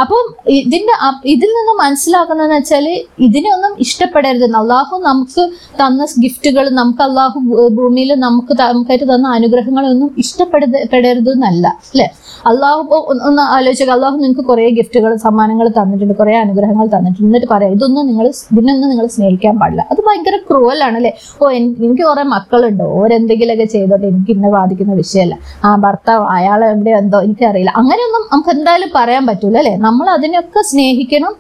അപ്പം 0.02 0.24
ഇതിന്റെ 0.60 0.94
ഇതിൽ 1.34 1.50
നിന്ന് 1.58 1.74
മനസ്സിലാക്കുന്നതെന്ന് 1.84 2.58
വെച്ചാൽ 2.58 2.86
ഇതിനൊന്നും 3.28 3.74
ഇഷ്ടപ്പെടരുത്. 3.86 4.46
അള്ളാഹു 4.62 4.96
നമുക്ക് 5.10 5.44
തന്ന 5.82 6.06
ഗിഫ്റ്റുകൾ 6.24 6.66
നമുക്ക് 6.80 7.04
അള്ളാഹു 7.08 7.40
ഭൂമിയിൽ 7.78 8.12
നമുക്ക് 8.26 8.54
നമുക്കായിട്ട് 8.62 9.08
തന്ന 9.14 9.28
അനുഗ്രഹങ്ങളൊന്നും 9.38 10.10
ഇഷ്ടപ്പെടരുത് 10.24 10.78
പെടരുത് 10.94 11.32
എന്നല്ല 11.36 11.68
അല്ലെ? 11.92 12.08
അള്ളാഹു 12.52 12.82
ഒന്ന് 13.30 13.44
ആലോചിക്കുക 13.56 13.94
അള്ളാഹു 13.96 14.16
നിങ്ങൾക്ക് 14.16 14.44
കുറെ 14.50 14.66
ഗിഫ്റ്റുകൾ 14.80 15.12
സമ്മാനങ്ങൾ 15.26 15.68
തന്നിട്ടുണ്ട് 15.78 16.14
കുറെ 16.22 16.34
അനുഗ്രഹങ്ങൾ 16.38 16.88
തന്നിട്ടുണ്ട്. 16.96 17.28
എന്നിട്ട് 17.30 17.50
പറയാം 17.54 17.72
ഇതൊന്നും 17.72 18.08
നിങ്ങൾ 18.10 18.28
ഇതിനൊന്നും 18.54 18.90
നിങ്ങൾ 18.90 19.08
സ്നേഹിക്കാൻ 19.16 19.56
പാടില്ല. 19.62 19.86
അത് 19.92 20.02
ഭയങ്കര 20.08 20.36
ക്രൂവലാണ് 20.50 20.98
അല്ലെ? 21.02 21.14
ഓ 21.42 21.50
എനിക്ക് 21.60 22.04
കുറെ 22.04 22.24
മക്കളുണ്ട്. 22.36 22.84
ഓരെന്തെങ്കിലുമൊക്കെ 23.00 23.68
ചെയ്തോട്ടെ 23.76 24.08
എനിക്ക് 24.08 24.32
ഇന്നെ 24.32 24.50
ബാധിക്കുന്ന 24.58 24.94
വിഷയമല്ല. 24.94 25.38
ആ 25.68 25.76
ഭർത്താവ് 25.86 26.26
അയാൾ 26.38 26.66
എവിടെ 26.66 26.92
എന്തോ 27.02 27.20
എനിക്കറിയില്ല. 27.28 27.74
അങ്ങനെയൊന്നും 27.82 28.24
നമുക്ക് 28.34 28.50
എന്തായാലും 28.50 28.92
പറയാൻ 28.96 29.26
പറ്റൂല 29.28 29.58
അല്ലെ? 29.64 29.76
നമ്മൾ 29.88 30.08
അതിനൊക്കെ 30.18 30.62
സ്നേഹിക്കണം 30.72 31.36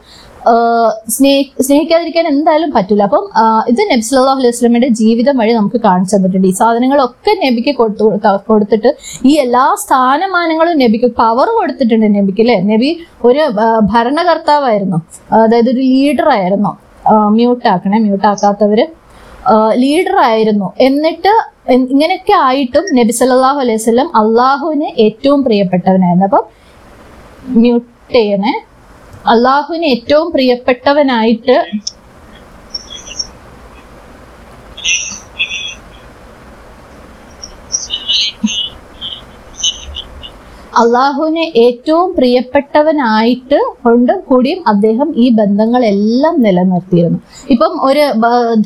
സ്നേഹി 1.13 1.43
സ്നേഹിക്കാതിരിക്കാൻ 1.65 2.25
എന്തായാലും 2.31 2.71
പറ്റില്ല 2.75 3.03
അപ്പം 3.07 3.23
ഇത് 3.71 3.79
നബി 3.91 4.03
അലൈഹി 4.33 4.49
വസല്ലമയുടെ 4.49 4.89
ജീവിതം 4.99 5.35
വഴി 5.41 5.53
നമുക്ക് 5.59 5.79
കാണിച്ചു 5.85 6.13
തന്നിട്ടുണ്ട്. 6.15 6.47
ഈ 6.51 6.53
സാധനങ്ങളൊക്കെ 6.59 7.31
നബിക്ക് 7.43 7.73
കൊടുത്തു 7.79 8.33
കൊടുത്തിട്ട് 8.49 8.89
ഈ 9.29 9.31
എല്ലാ 9.43 9.63
സ്ഥാനമാനങ്ങളും 9.83 10.75
നബിക്ക് 10.83 11.09
പവർ 11.21 11.49
കൊടുത്തിട്ടുണ്ട് 11.59 12.07
നബിക്ക് 12.17 12.43
അല്ലെ? 12.45 12.57
നബി 12.71 12.89
ഒരു 13.29 13.45
ഭരണകർത്താവായിരുന്നു. 13.93 14.99
അതായത് 15.39 15.71
ഒരു 15.73 15.81
ലീഡർ 15.93 16.29
ആയിരുന്നു. 16.37 16.73
മ്യൂട്ട് 17.37 17.65
ആക്കണേ 17.73 17.97
മ്യൂട്ട് 18.05 18.27
ആക്കാത്തവര് 18.33 18.85
ലീഡർ 19.81 20.15
ആയിരുന്നു. 20.29 20.67
എന്നിട്ട് 20.85 21.33
ഇങ്ങനെയൊക്കെ 21.95 22.35
ആയിട്ടും 22.45 22.85
നബി 22.99 23.13
സല്ലല്ലാഹു 23.19 23.59
അലൈഹി 23.63 23.79
വസല്ലം 23.81 24.07
അള്ളാഹുവിന് 24.21 24.87
ഏറ്റവും 25.07 25.39
പ്രിയപ്പെട്ടവനായിരുന്നു. 25.47 26.27
അപ്പം 26.29 26.45
മ്യൂട്ട് 27.61 27.89
ചെയ്യണേ. 28.13 28.53
അള്ളാഹുവിന് 29.27 29.85
ഏറ്റവും 29.85 30.31
പ്രിയപ്പെട്ടവനായിട്ട് 30.31 31.55
അള്ളാഹുവിനെ 40.79 41.51
ഏറ്റവും 41.55 42.15
പ്രിയപ്പെട്ടവനായിട്ട് 42.15 43.59
കൊണ്ട് 43.83 44.13
കൂടിയും 44.27 44.63
അദ്ദേഹം 44.67 45.13
ഈ 45.15 45.29
ബന്ധങ്ങളെല്ലാം 45.29 46.41
നിലനിർത്തിയിരുന്നു. 46.41 47.19
ഇപ്പം 47.49 47.73
ഒരു 47.83 48.03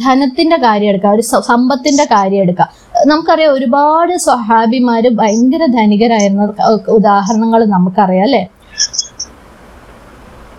ധനത്തിന്റെ 0.06 0.58
കാര്യം 0.58 0.90
എടുക്കാം 0.90 1.14
ഒരു 1.14 1.22
സമ്പത്തിന്റെ 1.22 2.04
കാര്യം 2.04 2.42
എടുക്കാം. 2.42 2.70
നമുക്കറിയാം 3.06 3.54
ഒരുപാട് 3.54 4.18
സ്വഹാബിമാര് 4.18 5.10
ഭയങ്കര 5.12 5.66
ധനികരായിരുന്ന 5.66 6.46
ഉദാഹരണങ്ങൾ 6.88 7.66
നമുക്കറിയാം 7.66 8.24
അല്ലെ? 8.24 8.44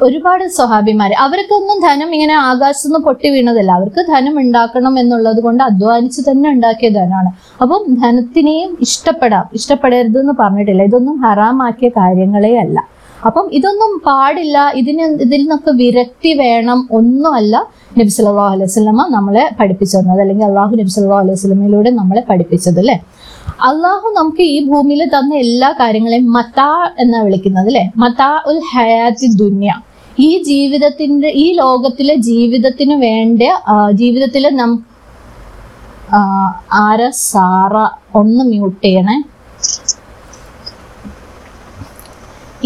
ഒരുപാട് 0.03 0.49
സ്വഹാബിമാർ 0.49 1.13
അവർക്കൊന്നും 1.25 1.81
ധനം 1.81 2.15
ഇങ്ങനെ 2.15 2.35
ആകാശത്തു 2.35 2.89
നിന്ന് 2.89 3.01
പൊട്ടി 3.07 3.31
വീണതല്ല. 3.31 3.73
അവർക്ക് 3.73 4.01
ധനം 4.13 4.41
ഉണ്ടാക്കണം 4.41 4.99
എന്നുള്ളത് 4.99 5.41
കൊണ്ട് 5.43 5.63
അധ്വാനിച്ച് 5.63 6.23
തന്നെ 6.31 6.51
ഉണ്ടാക്കിയ 6.51 6.89
ധനമാണ്. 6.89 7.31
അപ്പം 7.63 7.83
ധനത്തിനെയും 8.03 8.79
ഇഷ്ടപ്പെടാം. 8.81 9.45
ഇഷ്ടപ്പെടരുത് 9.55 10.21
എന്ന് 10.21 10.35
പറഞ്ഞിട്ടില്ല. 10.41 10.83
ഇതൊന്നും 10.83 11.19
ഹറാമാക്കിയ 11.23 11.89
കാര്യങ്ങളേ 11.89 12.59
അല്ല. 12.59 13.01
അപ്പം 13.27 13.51
ഇതൊന്നും 13.53 14.01
പാടില്ല. 14.07 14.73
ഇതിന് 14.75 15.03
ഇതിൽ 15.03 15.41
നിന്നൊക്കെ 15.41 15.71
വിരക്തി 15.71 16.33
വേണം 16.35 16.89
ഒന്നുമല്ല 16.93 17.67
നബി 17.99 18.09
സല്ലല്ലാഹു 18.09 18.53
അലൈഹി 18.55 18.69
വസല്ലമ 18.71 19.07
നമ്മളെ 19.09 19.51
പഠിപ്പിച്ചു 19.61 19.97
തന്നത്. 19.97 20.21
അല്ലെങ്കിൽ 20.21 20.45
അള്ളാഹു 20.45 20.73
നബി 20.77 20.89
സല്ലല്ലാഹു 20.89 21.23
അലൈഹി 21.25 21.39
വസല്ലമയിലൂടെ 21.39 21.91
നമ്മളെ 21.91 22.23
പഠിപ്പിച്ചത് 22.31 22.79
അല്ലേ? 22.79 22.97
അള്ളാഹു 23.69 24.09
നമുക്ക് 24.17 24.43
ഈ 24.43 24.69
ഭൂമിയിൽ 24.69 25.11
തന്ന 25.15 25.35
എല്ലാ 25.35 25.75
കാര്യങ്ങളെയും 25.81 26.33
മതാ 26.33 26.93
എന്നാ 26.99 27.23
വിളിക്കുന്നത് 27.23 27.67
അല്ലെ? 27.67 27.91
മതാ 27.97 28.43
ഉൽ 28.47 28.61
ഹയാത്തി 28.73 29.27
ദുന്യ. 29.43 29.71
ഈ 30.27 30.31
ജീവിതത്തിന്റെ 30.51 31.29
ഈ 31.43 31.47
ലോകത്തിലെ 31.61 32.15
ജീവിതത്തിന് 32.29 32.95
വേണ്ട 33.07 33.43
ജീവിതത്തിൽ 34.01 34.45
നം 34.61 34.73
ആര 36.87 37.01
സാറ 37.29 37.75
ഒന്ന് 38.21 38.45
മ്യൂട്ട് 38.53 38.81
ചെയ്യണേ. 38.85 39.17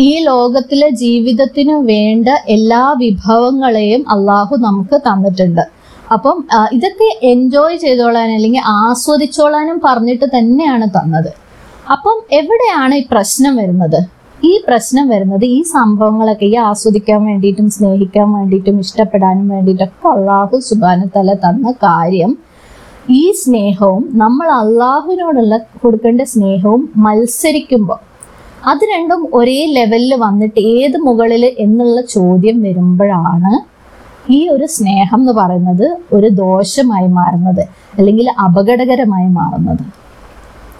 ഈ 0.06 0.11
ലോകത്തിലെ 0.28 0.88
ജീവിതത്തിന് 1.02 1.75
വേണ്ട 1.90 2.28
എല്ലാ 2.54 2.84
വിഭവങ്ങളെയും 3.02 4.02
അള്ളാഹു 4.14 4.54
നമുക്ക് 4.66 4.96
തന്നിട്ടുണ്ട്. 5.08 5.64
അപ്പം 6.14 6.38
ഇതൊക്കെ 6.76 7.08
എൻജോയ് 7.32 7.76
ചെയ്തോളാൻ 7.84 8.30
അല്ലെങ്കിൽ 8.37 8.62
ആസ്വദിച്ചോളാനും 8.80 9.78
പറഞ്ഞിട്ട് 9.84 10.26
തന്നെയാണ് 10.37 10.87
തന്നത്. 10.96 11.30
അപ്പം 11.94 12.16
എവിടെയാണ് 12.40 12.94
ഈ 13.00 13.04
പ്രശ്നം 13.12 13.54
വരുന്നത്? 13.61 14.00
ഈ 14.44 14.50
പ്രശ്നം 14.64 15.04
വരുന്നത് 15.08 15.44
ഈ 15.48 15.58
സംഭവങ്ങളൊക്കെ 15.72 16.46
ഈ 16.46 16.54
ആസ്വദിക്കാൻ 16.62 17.20
വേണ്ടിയിട്ടും 17.24 17.66
സ്നേഹിക്കാൻ 17.70 18.28
വേണ്ടിയിട്ടും 18.34 18.76
ഇഷ്ടപ്പെടാനും 18.80 19.46
വേണ്ടിയിട്ടൊക്കെ 19.48 20.08
അള്ളാഹു 20.08 20.58
സുബാനത്തല 20.60 21.34
തന്ന 21.44 21.72
കാര്യം 21.82 22.32
ഈ 23.12 23.22
സ്നേഹവും 23.34 24.04
നമ്മൾ 24.14 24.48
അള്ളാഹുവിനോടുള്ള 24.54 25.54
കൊടുക്കേണ്ട 25.82 26.22
സ്നേഹവും 26.32 26.82
മത്സരിക്കുമ്പോൾ 26.96 28.00
അത് 28.66 28.82
രണ്ടും 28.94 29.22
ഒരേ 29.34 29.58
ലെവലിൽ 29.72 30.12
വന്നിട്ട് 30.16 30.60
ഏത് 30.74 30.96
മുകളിൽ 30.98 31.44
എന്നുള്ള 31.58 31.98
ചോദ്യം 32.10 32.58
വരുമ്പോഴാണ് 32.62 33.52
ഈ 34.30 34.38
ഒരു 34.48 34.66
സ്നേഹം 34.68 35.20
എന്ന് 35.20 35.32
പറയുന്നത് 35.32 35.86
ഒരു 36.12 36.28
ദോഷമായി 36.36 37.08
മാറുന്നത് 37.16 37.64
അല്ലെങ്കിൽ 37.98 38.26
അപകടകരമായി 38.46 39.28
മാറുന്നത്. 39.30 39.84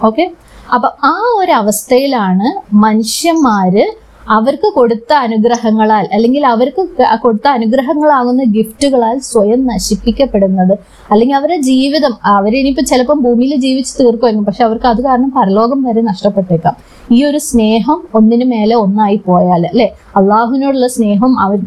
ഓക്കെ? 0.03 0.25
അപ്പൊ 0.73 0.89
ആ 1.03 1.15
ഒരു 1.37 1.51
അവസ്ഥയിലാണ് 1.51 2.47
മനുഷ്യന്മാര് 2.75 3.85
അവർക്ക് 4.27 4.73
കൊടുത്ത 4.73 5.13
അനുഗ്രഹങ്ങളാൽ 5.13 6.05
അല്ലെങ്കിൽ 6.13 6.45
അവർക്ക് 6.45 6.83
കൊടുത്ത 7.23 7.47
അനുഗ്രഹങ്ങളാകുന്ന 7.47 8.43
ഗിഫ്റ്റുകളാൽ 8.43 9.19
സ്വയം 9.19 9.67
നശിപ്പിക്കപ്പെടുന്നത്. 9.67 10.73
അല്ലെങ്കിൽ 11.11 11.35
അവരുടെ 11.35 11.61
ജീവിതം 11.61 12.13
അവരിനിയിപ്പോ 12.25 12.81
ചിലപ്പം 12.81 13.19
ഭൂമിയിൽ 13.23 13.55
ജീവിച്ച് 13.55 13.93
തീർക്കുമായിരുന്നു 13.99 14.45
പക്ഷെ 14.45 14.63
അവർക്ക് 14.63 14.85
അത് 14.85 15.01
കാരണം 15.01 15.29
പരലോകം 15.29 15.83
വരെ 15.83 16.01
നഷ്ടപ്പെട്ടേക്കാം. 16.01 16.75
ഈ 17.11 17.25
ഒരു 17.25 17.37
സ്നേഹം 17.37 18.01
ഒന്നിനു 18.15 18.45
മേലെ 18.45 18.75
ഒന്നായി 18.75 19.15
പോയാൽ 19.25 19.67
അല്ലെ? 19.67 19.87
അള്ളാഹുവിനോടുള്ള 20.15 20.87
സ്നേഹം 20.87 21.39
അവർ 21.39 21.57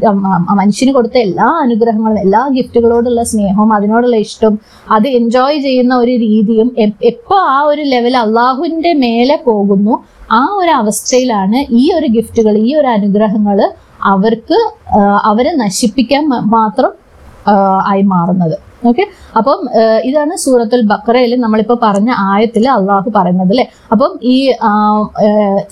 മനുഷ്യന് 0.51 0.93
കൊടുത്ത 0.95 1.19
എല്ലാ 1.19 1.49
അനുഗ്രഹങ്ങളും 1.65 2.19
എല്ലാ 2.19 2.49
ഗിഫ്റ്റുകളോടുള്ള 2.49 3.23
സ്നേഹവും 3.23 3.73
അതിനോടുള്ള 3.73 4.17
ഇഷ്ടം 4.17 4.59
അത് 4.91 5.09
എൻജോയ് 5.09 5.61
ചെയ്യുന്ന 5.61 5.95
ഒരു 5.95 6.11
രീതിയും 6.11 6.71
എപ്പോ 7.05 7.37
ആ 7.57 7.61
ഒരു 7.61 7.83
ലെവൽ 7.83 8.17
അള്ളാഹുവിന്റെ 8.17 8.93
മേലെ 8.93 9.39
പോകുന്നു 9.47 10.18
ആ 10.31 10.41
ഒരു 10.61 10.71
അവസ്ഥയിലാണ് 10.71 11.59
ഈ 11.81 11.85
ഒരു 11.99 12.07
ഗിഫ്റ്റുകൾ 12.07 12.55
ഈ 12.59 12.71
ഒരു 12.75 12.87
അനുഗ്രഹങ്ങൾ 12.87 13.59
അവർക്ക് 14.13 14.59
അവരെ 15.31 15.53
നശിപ്പിക്കാൻ 15.57 16.25
മാത്രം 16.57 16.93
ആയി 17.91 18.03
മാറുന്നത്. 18.15 18.57
ഓക്കെ? 18.89 19.05
അപ്പം 19.39 19.61
ഇതാണ് 20.09 20.35
സൂറത്തുൽ 20.37 20.83
ബക്കറയിൽ 20.83 21.41
നമ്മളിപ്പോ 21.41 21.77
പറഞ്ഞ 21.83 22.11
ആയത്തിൽ 22.33 22.65
അള്ളാഹു 22.71 23.09
പറയുന്നത് 23.17 23.53
അല്ലെ? 23.55 23.67
അപ്പം 23.93 24.13
ഈ 24.23 24.37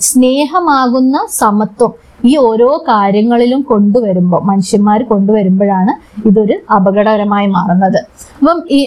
സ്നേഹമാകുന്ന 0.09 1.17
സമത്വം 1.41 1.93
ഈ 2.25 2.37
ഓരോ 2.37 2.69
കാര്യങ്ങളിലും 2.87 3.61
കൊണ്ടുവരുമ്പോൾ 3.61 4.41
മനുഷ്യന്മാർ 4.43 5.03
കൊണ്ടുവരുമ്പോഴാണ് 5.03 5.93
ഇതൊരു 6.29 6.55
അപകടകരമായി 6.77 7.45
മാറുന്നത്. 7.45 7.99
അപ്പം 8.39 8.59
ഈ 8.77 8.81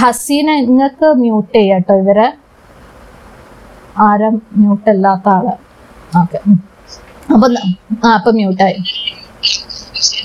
ഹസീന 0.00 0.48
നിങ്ങൾക്ക് 0.68 1.08
മ്യൂട്ട് 1.22 1.54
ചെയ്യാട്ടോ 1.58 1.94
ഇവരെ. 2.02 2.28
ആരും 4.08 4.34
മ്യൂട്ടല്ലാത്ത 4.60 5.28
ആൾ. 5.36 5.46
ഓക്കെ. 6.22 6.38
അപ്പൊ 7.34 7.46
ആ 8.04 8.14
അപ്പൊ 8.18 8.30
മ്യൂട്ടായി 8.38 8.78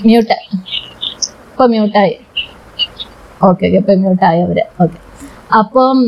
മ്യൂട്ട് 0.06 0.36
ഇപ്പൊ 1.50 1.66
മ്യൂട്ടായി 1.74 2.14
ഓക്കെ 3.48 3.64
ഓക്കെ 3.66 3.78
ഇപ്പൊ 3.82 3.94
മ്യൂട്ടായി 4.02 4.40
അവർ. 4.46 4.58
ഓക്കെ. 4.84 4.98
അപ്പം 5.60 5.98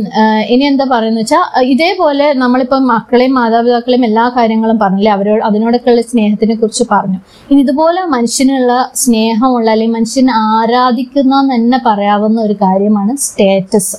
ഇനി 0.53 0.65
എന്താ 0.71 0.87
പറയുന്നത് 0.93 1.23
വെച്ചാൽ 1.23 1.45
ഇതേപോലെ 1.73 2.27
നമ്മളിപ്പം 2.43 2.83
മക്കളെയും 2.93 3.33
മാതാപിതാക്കളെയും 3.39 4.05
എല്ലാ 4.09 4.25
കാര്യങ്ങളും 4.37 4.79
പറഞ്ഞില്ലേ 4.83 5.13
അവരോട് 5.17 5.43
അതിനോടൊക്കെയുള്ള 5.49 6.03
സ്നേഹത്തിനെ 6.11 6.55
കുറിച്ച് 6.55 6.85
പറഞ്ഞു. 6.91 7.19
ഇനി 7.51 7.61
ഇതുപോലെ 7.67 8.03
മനുഷ്യനുള്ള 8.17 8.73
സ്നേഹമുള്ള 9.05 9.69
അല്ലെങ്കിൽ 9.75 9.97
മനുഷ്യനെ 9.99 10.35
ആരാധിക്കുന്ന 10.51 11.41
തന്നെ 11.53 11.81
പറയാവുന്ന 11.89 12.41
ഒരു 12.49 12.57
കാര്യമാണ് 12.65 13.15
സ്റ്റേറ്റസ് 13.27 13.97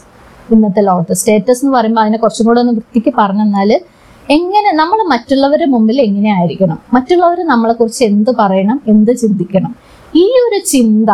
ഇന്നത്തെ 0.56 0.82
ലോകത്ത് 0.82 1.14
സ്റ്റേറ്റസ് 1.14 1.66
എന്ന് 1.66 1.78
പറയുമ്പോൾ 1.78 2.02
അതിനെ 2.02 2.18
കുറച്ചും 2.18 2.46
കൂടെ 2.46 2.60
ഒന്ന് 2.60 2.74
വൃത്തിക്ക് 2.74 3.14
പറഞ്ഞെന്നാൽ 3.18 3.80
എങ്ങനെ 4.30 4.72
നമ്മൾ 4.72 5.04
മറ്റുള്ളവരുടെ 5.04 5.66
മുമ്പിൽ 5.66 6.02
എങ്ങനെ 6.02 6.34
ആയിരിക്കണം? 6.34 6.80
മറ്റുള്ളവർ 6.94 7.40
നമ്മളെ 7.46 7.74
കുറിച്ച് 7.74 8.04
എന്ത് 8.04 8.32
പറയണം? 8.40 8.82
എന്ത് 8.88 9.16
ചിന്തിക്കണം? 9.18 9.76
ഈ 10.16 10.26
ഒരു 10.48 10.60
ചിന്ത 10.66 11.10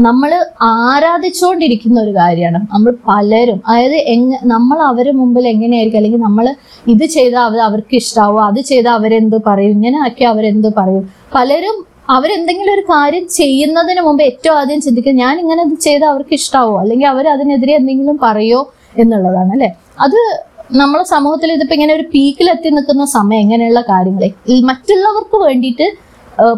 നമ്മൾ 0.00 0.44
ആരാധിച്ചുകൊണ്ടിരിക്കുന്ന 0.62 2.00
ഒരു 2.00 2.10
കാര്യമാണ്. 2.10 2.66
നമ്മൾ 2.72 2.92
പലരും 3.08 3.62
അതായത് 3.68 3.94
എങ്ങ 3.94 4.38
നമ്മൾ 4.44 4.82
അവരുടെ 4.82 5.16
മുമ്പിൽ 5.16 5.48
എങ്ങനെയായിരിക്കും? 5.48 5.98
അല്ലെങ്കിൽ 5.98 6.18
നമ്മൾ 6.18 6.54
ഇത് 6.88 7.04
ചെയ്താൽ 7.04 7.40
അവർ 7.40 7.58
അവർക്ക് 7.58 7.94
ഇഷ്ടാവോ? 7.94 8.40
അത് 8.44 8.60
ചെയ്താൽ 8.60 8.92
അവരെന്ത് 8.92 9.36
പറയും? 9.46 9.70
ഇങ്ങനെ 9.70 9.98
ആക്കി 10.04 10.24
അവരെന്ത് 10.24 10.68
പറയും? 10.78 11.08
പലരും 11.34 11.91
അവരെന്തെങ്കിലും 12.14 12.72
ഒരു 12.76 12.84
കാര്യം 12.92 13.24
ചെയ്യുന്നതിന് 13.40 14.02
മുമ്പ് 14.06 14.22
ഏറ്റവും 14.28 14.56
ആദ്യം 14.60 14.80
ചിന്തിക്കുക 14.86 15.14
ഞാൻ 15.24 15.34
ഇങ്ങനെ 15.42 15.62
ഇത് 15.68 15.76
ചെയ്ത് 15.86 16.04
അവർക്ക് 16.12 16.34
ഇഷ്ടാവോ? 16.40 16.74
അല്ലെങ്കിൽ 16.82 17.08
അവർ 17.14 17.24
അതിനെതിരെ 17.34 17.74
എന്തെങ്കിലും 17.80 18.16
പറയോ 18.26 18.60
എന്നുള്ളതാണ് 19.02 19.52
അല്ലെ? 19.56 19.70
അത് 20.06 20.18
നമ്മളെ 20.80 21.04
സമൂഹത്തിൽ 21.14 21.48
ഇതിപ്പോ 21.56 21.74
ഇങ്ങനെ 21.76 21.94
ഒരു 21.98 22.04
പീക്കിൽ 22.14 22.46
എത്തി 22.54 22.70
നിൽക്കുന്ന 22.76 23.04
സമയം 23.18 23.40
ഇങ്ങനെയുള്ള 23.44 23.80
കാര്യങ്ങളെ. 23.92 24.28
മറ്റുള്ളവർക്ക് 24.70 25.38
വേണ്ടിയിട്ട് 25.46 25.86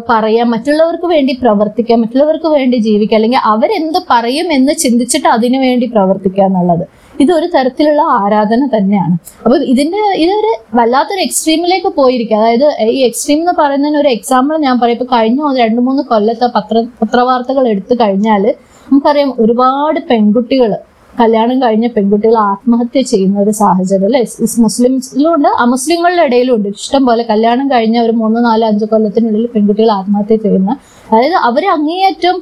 പറയാം 0.09 0.47
മറ്റുള്ളവർക്ക് 0.55 1.07
വേണ്ടി 1.13 1.33
പ്രവർത്തിക്കാം 1.41 1.99
മറ്റുള്ളവർക്ക് 2.03 2.49
വേണ്ടി 2.57 2.77
ജീവിക്കാം 2.87 3.17
അല്ലെങ്കിൽ 3.19 3.41
അവരെന്ത് 3.53 3.99
പറയും 4.11 4.47
എന്ന് 4.57 4.73
ചിന്തിച്ചിട്ട് 4.83 5.27
അതിനു 5.35 5.57
വേണ്ടി 5.65 5.87
പ്രവർത്തിക്കുക 5.95 6.45
എന്നുള്ളത്. 6.49 6.85
ഇതൊരു 7.23 7.47
തരത്തിലുള്ള 7.55 8.01
ആരാധന 8.21 8.61
തന്നെയാണ്. 8.75 9.15
അപ്പൊ 9.43 9.57
ഇതിന്റെ 9.73 10.01
ഇതൊരു 10.23 10.51
വല്ലാത്തൊരു 10.79 11.21
എക്സ്ട്രീമിലേക്ക് 11.27 11.91
പോയിരിക്കുക. 11.99 12.39
അതായത് 12.41 12.67
ഈ 12.97 12.99
എക്സ്ട്രീം 13.09 13.39
എന്ന് 13.43 13.53
പറയുന്നതിന് 13.59 13.99
ഒരു 14.03 14.11
എക്സാമ്പിൾ 14.17 14.57
ഞാൻ 14.67 14.75
പറയും. 14.81 14.97
ഇപ്പൊ 14.99 15.07
കഴിഞ്ഞ 15.15 15.53
രണ്ട് 15.63 15.81
മൂന്ന് 15.87 16.03
കൊല്ലത്തെ 16.11 16.49
പത്ര 16.57 16.85
പത്രവാർത്തകൾ 17.01 17.63
എടുത്തു 17.73 17.95
കഴിഞ്ഞാൽ 18.01 18.43
നമുക്കറിയാം 18.87 19.31
ഒരുപാട് 19.43 19.99
പെൺകുട്ടികൾ 20.09 20.73
കല്യാണം 21.13 21.57
കഴിഞ്ഞ 21.61 21.87
പെൺകുട്ടികൾ 21.95 22.35
ആത്മഹത്യ 22.51 23.01
ചെയ്യുന്ന 23.01 23.37
ഒരു 23.43 23.51
സാഹചര്യം 23.59 24.07
അല്ലെ? 24.07 24.21
മുസ്ലിംസിലും 24.63 25.29
ഉണ്ട് 25.35 25.49
അമുസ്ലിങ്ങളുടെ 25.63 26.23
ഇടയിലും 26.27 26.53
ഉണ്ട്. 26.55 26.67
ഇഷ്ടം 26.81 27.05
പോലെ 27.05 27.23
കല്യാണം 27.29 27.65
കഴിഞ്ഞ 27.69 27.97
ഒരു 27.99 28.13
മൂന്ന് 28.21 28.39
നാല് 28.45 28.63
അഞ്ച് 28.63 28.85
കൊല്ലത്തിനുള്ളിൽ 28.85 29.45
പെൺകുട്ടികൾ 29.53 29.91
ആത്മഹത്യ 29.91 30.37
ചെയ്യുന്ന 30.45 30.71
അതായത് 31.11 31.37
അവർ 31.49 31.63
അങ്ങേയറ്റം 31.75 32.37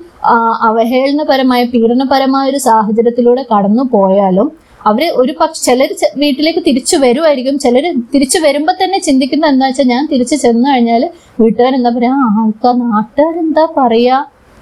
അവഹേളനപരമായ 0.70 1.64
പീഡനപരമായ 1.74 2.50
ഒരു 2.50 2.58
സാഹചര്യത്തിലൂടെ 2.58 3.46
കടന്നു 3.54 3.84
പോയാലും 3.92 4.50
അവർ 4.90 5.04
ഒരു 5.22 5.34
പക്ഷെ 5.42 5.62
ചിലർ 5.68 5.92
വീട്ടിലേക്ക് 6.24 6.62
തിരിച്ചു 6.68 6.96
വരുമായിരിക്കും 7.04 7.56
ചിലർ 7.66 7.86
തിരിച്ചു 8.14 8.40
വരുമ്പോ 8.46 8.74
തന്നെ 8.82 9.00
ചിന്തിക്കുന്ന 9.08 9.46
എന്താ 9.48 9.68
വെച്ചാൽ 9.68 9.88
ഞാൻ 9.94 10.04
തിരിച്ചു 10.14 10.36
ചെന്ന് 10.36 10.68
കഴിഞ്ഞാൽ 10.74 11.04
വീട്ടുകാരെന്താ 11.42 11.92
പറയാ 11.98 12.14
ആൾക്കാർ 12.42 12.76
നാട്ടുകാരെന്താ 12.86 13.66
പറയാ? 13.78 14.18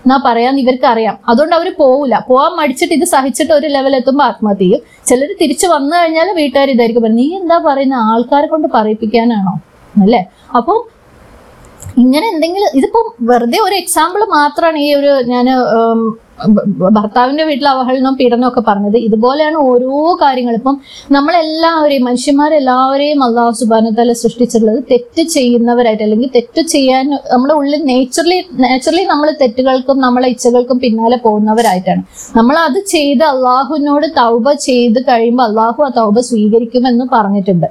എന്നാ 0.06 0.18
പറയാന്ന് 0.26 0.60
ഇവർക്ക് 0.62 0.88
അറിയാം. 0.92 1.16
അതുകൊണ്ട് 1.30 1.56
അവർ 1.56 1.68
പോവില്ല 1.82 2.16
പോവാൻ 2.30 2.52
മടിച്ചിട്ട് 2.60 2.94
ഇത് 2.94 3.06
സഹിച്ചിട്ട് 3.06 3.54
ഒരു 3.54 3.68
ലെവൽ 3.68 3.94
എത്തുമ്പോൾ 3.96 4.24
ആത്മഹത്യ 4.24 4.64
ചെയ്യും. 4.64 4.80
ചിലർ 5.10 5.30
തിരിച്ചു 5.42 5.68
വന്നു 5.68 5.94
കഴിഞ്ഞാൽ 5.98 6.30
വീട്ടുകാർ 6.40 6.70
ഇതായിരിക്കും 6.76 7.04
പറയുന്നത് 7.04 7.24
നീ 7.24 7.38
എന്താ 7.42 7.58
പറയുന്ന? 7.68 7.98
ആൾക്കാരെ 8.14 8.48
കൊണ്ട് 8.54 8.68
പറയിപ്പിക്കാനാണോ? 8.78 9.54
അല്ലേ? 9.94 10.22
അപ്പം 10.60 10.80
ഇങ്ങനെ 11.98 12.26
എന്തെങ്കിലും 12.34 12.70
ഇതിപ്പം 12.80 13.06
വെറുതെ 13.30 13.60
ഒരു 13.68 13.76
എക്സാമ്പിൾ 13.76 14.22
മാത്രമാണ് 14.38 14.78
ഈ 14.78 14.90
ഒരു 15.00 15.14
ഞാൻ 15.32 15.48
ഭർത്താവിന്റെ 16.98 17.44
വീട്ടിൽ 17.50 17.68
അവഹേളനം 17.72 18.16
പീഡനം 18.20 18.46
ഒക്കെ 18.48 18.62
പറഞ്ഞത് 18.68 18.98
ഇതുപോലെയാണ് 19.08 19.58
ഓരോ 19.70 19.92
കാര്യങ്ങളും. 20.22 20.60
ഇപ്പം 20.62 20.76
നമ്മളെല്ലാവരെയും 21.16 22.06
മനുഷ്യന്മാരെല്ലാവരെയും 22.10 23.20
അള്ളാഹു 23.28 23.54
സുബാനത്താല 23.62 24.14
സൃഷ്ടിച്ചിട്ടുള്ളത് 24.22 24.80
തെറ്റ് 24.92 25.24
ചെയ്യുന്നവരായിട്ട് 25.36 26.04
അല്ലെങ്കിൽ 26.06 26.32
തെറ്റ് 26.38 26.64
ചെയ്യാൻ 26.74 27.06
നമ്മുടെ 27.34 27.54
ഉള്ളിൽ 27.60 27.82
നേച്ചറലി 27.92 28.40
നാച്ചുറലി 28.64 29.04
നമ്മൾ 29.12 29.28
തെറ്റുകൾക്കും 29.42 29.98
നമ്മളെ 30.06 30.28
ഇച്ഛകൾക്കും 30.36 30.80
പിന്നാലെ 30.84 31.18
പോകുന്നവരായിട്ടാണ്. 31.26 32.04
നമ്മൾ 32.38 32.56
അത് 32.68 32.80
ചെയ്ത് 32.94 33.24
അള്ളാഹുവിനോട് 33.34 34.08
തൗബ 34.20 34.54
ചെയ്ത് 34.68 35.00
കഴിയുമ്പോൾ 35.10 35.46
അള്ളാഹു 35.50 35.82
ആ 35.88 35.90
തൗബ 36.00 36.20
സ്വീകരിക്കുമെന്ന് 36.30 37.06
പറഞ്ഞിട്ടുണ്ട്. 37.16 37.68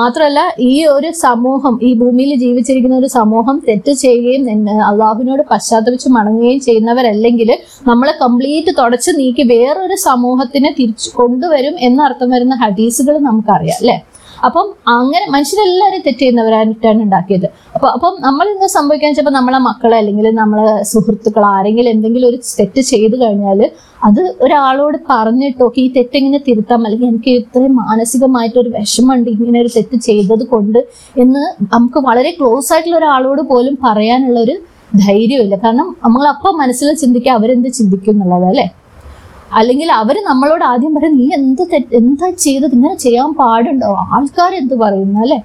മാത്രമല്ല 0.00 0.40
ഈ 0.70 0.72
ഒരു 0.96 1.10
സമൂഹം 1.24 1.74
ഈ 1.88 1.92
ഭൂമിയിൽ 2.00 2.32
ജീവിച്ചിരിക്കുന്ന 2.44 2.96
ഒരു 3.02 3.10
സമൂഹം 3.18 3.56
തെറ്റ് 3.68 3.92
ചെയ്യുകയും 4.02 4.42
അള്ളാഹുവിനോട് 4.90 5.42
പശ്ചാത്തപിച്ച് 5.52 6.08
മടങ്ങുകയും 6.16 6.60
ചെയ്യുന്നവരല്ലെങ്കിൽ 6.60 7.50
നമ്മളെ 7.96 8.12
കംപ്ലീറ്റ് 8.22 8.72
തുടച്ച് 8.78 9.10
നീക്കി 9.18 9.44
വേറൊരു 9.50 9.96
സമൂഹത്തിനെ 10.02 10.70
തിരിച്ചു 10.78 11.10
കൊണ്ടുവരും 11.14 11.74
എന്നർത്ഥം 11.80 12.28
വരുന്ന 12.30 12.54
ഹദീസുകൾ 12.62 13.14
നമുക്കറിയാം 13.26 13.78
അല്ലെ? 13.80 13.94
അപ്പം 14.46 14.66
അങ്ങനെ 14.94 15.26
മനുഷ്യരെല്ലാവരും 15.34 16.00
തെറ്റ് 16.06 16.22
ചെയ്യുന്നവരായിട്ടാണ് 16.22 17.00
ഉണ്ടാക്കിയത്. 17.02 17.46
അപ്പൊ 17.76 17.86
അപ്പം 17.88 18.12
നമ്മൾ 18.20 18.46
ഇന്ന് 18.52 18.68
സംഭവിക്കാൻ 18.74 19.10
വെച്ചപ്പോൾ 19.12 19.34
നമ്മളെ 19.36 19.58
മക്കളെ 19.58 19.96
അല്ലെങ്കിൽ 19.96 20.26
നമ്മളെ 20.40 20.74
സുഹൃത്തുക്കൾ 20.82 21.44
ആരെങ്കിലും 21.52 21.90
എന്തെങ്കിലും 21.90 22.28
ഒരു 22.28 22.38
തെറ്റ് 22.60 22.82
ചെയ്തു 22.90 23.16
കഴിഞ്ഞാൽ 23.22 23.60
അത് 24.04 24.22
ഒരാളോട് 24.40 24.98
പറഞ്ഞിട്ടോ 25.10 25.72
ഈ 25.76 25.86
തെറ്റ് 25.96 26.16
എങ്ങനെ 26.16 26.40
തിരുത്താം 26.48 26.84
അല്ലെങ്കിൽ 26.86 27.08
എനിക്ക് 27.08 27.34
ഇത്രയും 27.40 27.74
മാനസികമായിട്ട് 27.76 28.58
ഒരു 28.58 28.72
വിഷമമുണ്ട് 28.76 29.30
ഇങ്ങനെ 29.30 29.58
ഒരു 29.60 29.72
തെറ്റ് 29.76 29.98
ചെയ്തത് 30.08 30.44
കൊണ്ട് 30.46 30.80
എന്ന് 31.16 31.44
നമുക്ക് 31.74 32.02
വളരെ 32.08 32.32
ക്ലോസ് 32.40 32.70
ആയിട്ടുള്ള 32.72 32.96
ഒരാളോട് 32.96 33.42
പോലും 33.52 33.76
പറയാനുള്ള 33.84 34.40
ഒരു 34.40 34.56
ധൈര്യമില്ല. 34.92 35.54
കാരണം 35.56 35.96
നമ്മൾ 36.04 36.22
അപ്പം 36.28 36.54
മനസ്സിൽ 36.58 36.88
ചിന്തിക്കുക 36.94 37.32
അവരെന്ത് 37.32 37.68
ചിന്തിക്കും 37.72 38.14
എന്നുള്ളത് 38.14 38.46
അല്ലേ? 38.46 38.66
അല്ലെങ്കിൽ 39.52 39.92
അവർ 39.92 40.16
നമ്മളോട് 40.28 40.64
ആദ്യം 40.64 40.94
പറയും 40.94 41.16
നീ 41.16 41.26
എന്ത് 41.34 41.62
എന്താ 41.94 42.28
ചെയ്തത്? 42.44 42.72
ഇങ്ങനെ 42.72 42.94
ചെയ്യാൻ 42.94 43.30
പാടുണ്ടോ? 43.32 43.90
ആൾക്കാർ 44.14 44.52
എന്ത് 44.54 44.74
പറയുന്നു 44.74 45.20
അല്ലെ? 45.20 45.38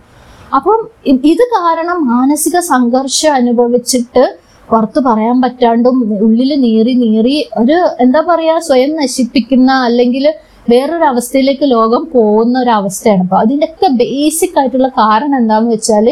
അപ്പം 0.56 0.80
ഇത് 1.26 1.44
കാരണം 1.56 1.98
മാനസിക 2.06 2.60
സംഘർഷം 2.60 3.34
അനുഭവിച്ചിട്ട് 3.34 4.24
പുറത്ത് 4.70 5.00
പറയാൻ 5.00 5.42
പറ്റാണ്ടും 5.42 5.96
ഉള്ളിൽ 6.26 6.52
നീറി 6.62 6.94
നീറി 6.94 7.36
ഒരു 7.58 7.78
എന്താ 8.00 8.22
പറയാ 8.22 8.60
സ്വയം 8.60 8.96
നശിപ്പിക്കുന്ന 8.96 9.72
അല്ലെങ്കിൽ 9.72 10.26
വേറൊരു 10.70 11.04
അവസ്ഥയിലേക്ക് 11.04 11.64
ലോകം 11.64 12.04
പോകുന്ന 12.14 12.60
ഒരു 12.60 12.70
അവസ്ഥയാണ് 12.70 13.22
അപ്പൊ 13.22 13.38
അതിന്റെയൊക്കെ 13.38 13.88
ബേസിക് 13.88 14.60
ആയിട്ടുള്ള 14.60 14.88
കാരണം 14.88 15.38
എന്താന്ന് 15.38 15.72
വെച്ചാൽ 15.72 16.08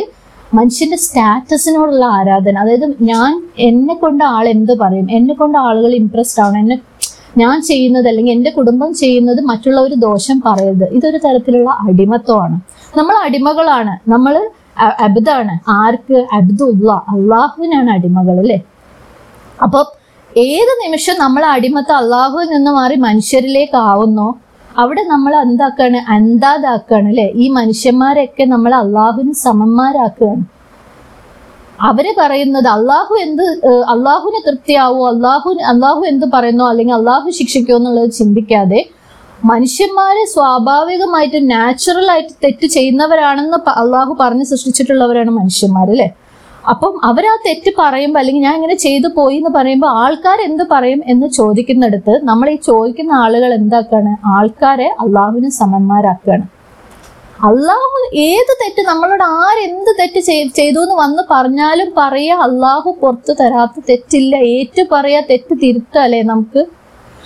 മനുഷ്യന്റെ 0.54 0.98
സ്റ്റാറ്റസിനോടുള്ള 0.98 2.06
ആരാധന. 2.06 2.60
അതായത് 2.60 2.96
ഞാൻ 3.02 3.50
എന്നെ 3.60 3.94
കൊണ്ട് 3.94 4.24
ആൾ 4.24 4.48
എന്ത് 4.48 4.78
പറയും? 4.78 5.08
എന്നെ 5.12 5.34
കൊണ്ട് 5.34 5.58
ആളുകൾ 5.58 5.96
ഇംപ്രസ്ഡ് 5.96 6.42
ആവണം. 6.42 6.60
എന്നെ 6.60 6.80
ഞാൻ 7.38 7.62
ചെയ്യുന്നത് 7.62 8.08
അല്ലെങ്കിൽ 8.08 8.32
എന്റെ 8.32 8.50
കുടുംബം 8.50 8.94
ചെയ്യുന്നത് 8.94 9.42
മറ്റുള്ളവർ 9.42 9.94
ദോഷം 9.94 10.44
പറയരുത്. 10.46 10.86
ഇതൊരു 10.90 11.18
തരത്തിലുള്ള 11.18 11.70
അടിമത്വമാണ്. 11.70 12.60
നമ്മൾ 12.98 13.16
അടിമകളാണ്. 13.26 14.10
നമ്മൾ 14.10 14.50
അബിദാണ് 15.00 15.70
ആർക്ക്? 15.70 16.26
അബ്ദുള്ള. 16.34 16.92
അള്ളാഹുവിനാണ് 17.10 17.90
അടിമകൾ 17.90 18.40
അല്ലേ? 18.40 18.60
അപ്പൊ 19.64 19.80
ഏത് 20.38 20.72
നിമിഷം 20.86 21.16
നമ്മൾ 21.20 21.46
അടിമത്ത് 21.46 21.92
അള്ളാഹുവിൽ 21.92 22.48
നിന്ന് 22.48 22.72
മാറി 22.72 22.96
മനുഷ്യരിലേക്ക് 22.96 23.78
ആവുന്നോ 23.78 24.38
അവിടെ 24.78 25.04
നമ്മൾ 25.04 25.34
എന്താക്കാണ്? 25.36 26.00
അന്താതാക്കാണ് 26.16 27.08
അല്ലെ? 27.08 27.32
ഈ 27.36 27.48
മനുഷ്യന്മാരെയൊക്കെ 27.50 28.44
നമ്മൾ 28.44 28.76
അള്ളാഹുവിന് 28.76 29.34
സമന്മാരാക്കുകയാണ്. 29.34 30.44
അവർ 31.82 32.06
പറയുന്നത് 32.20 32.68
അള്ളാഹു 32.68 33.16
എന്ത് 33.26 33.44
അള്ളാഹുവിന് 33.94 34.40
തൃപ്തിയാവോ? 34.48 35.08
അള്ളാഹു 35.08 35.50
അള്ളാഹു 35.74 36.02
എന്ത് 36.06 36.26
പറയുന്നോ? 36.34 36.70
അല്ലെങ്കിൽ 36.70 36.96
അള്ളാഹു 36.96 37.30
ശിക്ഷിക്കോ 37.30 37.76
എന്നുള്ളത് 37.76 38.12
ചിന്തിക്കാതെ 38.12 38.82
മനുഷ്യന്മാരെ 39.46 40.24
സ്വാഭാവികമായിട്ട് 40.26 41.52
നാച്ചുറൽ 41.52 42.12
ആയിട്ട് 42.12 42.34
തെറ്റ് 42.44 42.68
ചെയ്യുന്നവരാണെന്ന് 42.68 43.58
അള്ളാഹു 43.84 44.18
പറഞ്ഞ് 44.20 44.44
സൃഷ്ടിച്ചിട്ടുള്ളവരാണ് 44.44 45.30
മനുഷ്യന്മാർ 45.30 45.90
അല്ലേ? 45.90 46.16
അപ്പം 46.70 46.94
അവരാ 47.04 47.34
തെറ്റ് 47.46 47.72
പറയുമ്പോൾ 47.78 48.20
അല്ലെങ്കിൽ 48.20 48.44
ഞാൻ 48.44 48.56
ഇങ്ങനെ 48.56 48.76
ചെയ്തു 48.82 49.08
പോയി 49.14 49.38
എന്ന് 49.38 49.52
പറയുമ്പോൾ 49.56 49.92
ആൾക്കാർ 50.02 50.40
എന്ത് 50.44 50.64
പറയും 50.72 51.02
എന്ന് 51.08 51.28
ചോദിക്കുന്നിടത്ത് 51.38 52.14
നമ്മൾ 52.24 52.48
ഈ 52.50 52.58
ചോദിക്കുന്ന 52.66 53.14
ആളുകൾ 53.20 53.52
എന്താക്കാണ്? 53.54 54.12
ആൾക്കാരെ 54.34 54.88
അള്ളാഹുവിന് 55.04 55.50
സമന്മാരാക്കുകയാണ് 55.60 56.48
അള്ളാഹു 57.44 58.00
ഏത് 58.24 58.52
തെറ്റ് 58.62 58.82
നമ്മളോട് 58.88 59.24
ആരെന്ത് 59.40 59.92
തെറ്റ് 60.00 60.22
ചെയ്- 60.26 60.50
ചെയ്തു 60.56 60.80
എന്ന് 60.86 60.96
വന്ന് 60.96 61.24
പറഞ്ഞാലും 61.30 61.90
പറയാ 61.98 62.36
അള്ളാഹു 62.46 62.90
പുറത്തു 63.02 63.34
തരാത്ത 63.40 63.78
തെറ്റില്ല 63.90 64.34
ഏറ്റു 64.56 64.84
പറയാ 64.92 65.22
തെറ്റ് 65.30 65.56
തിരുത്തല്ലേ 65.62 66.22
നമുക്ക്? 66.26 66.62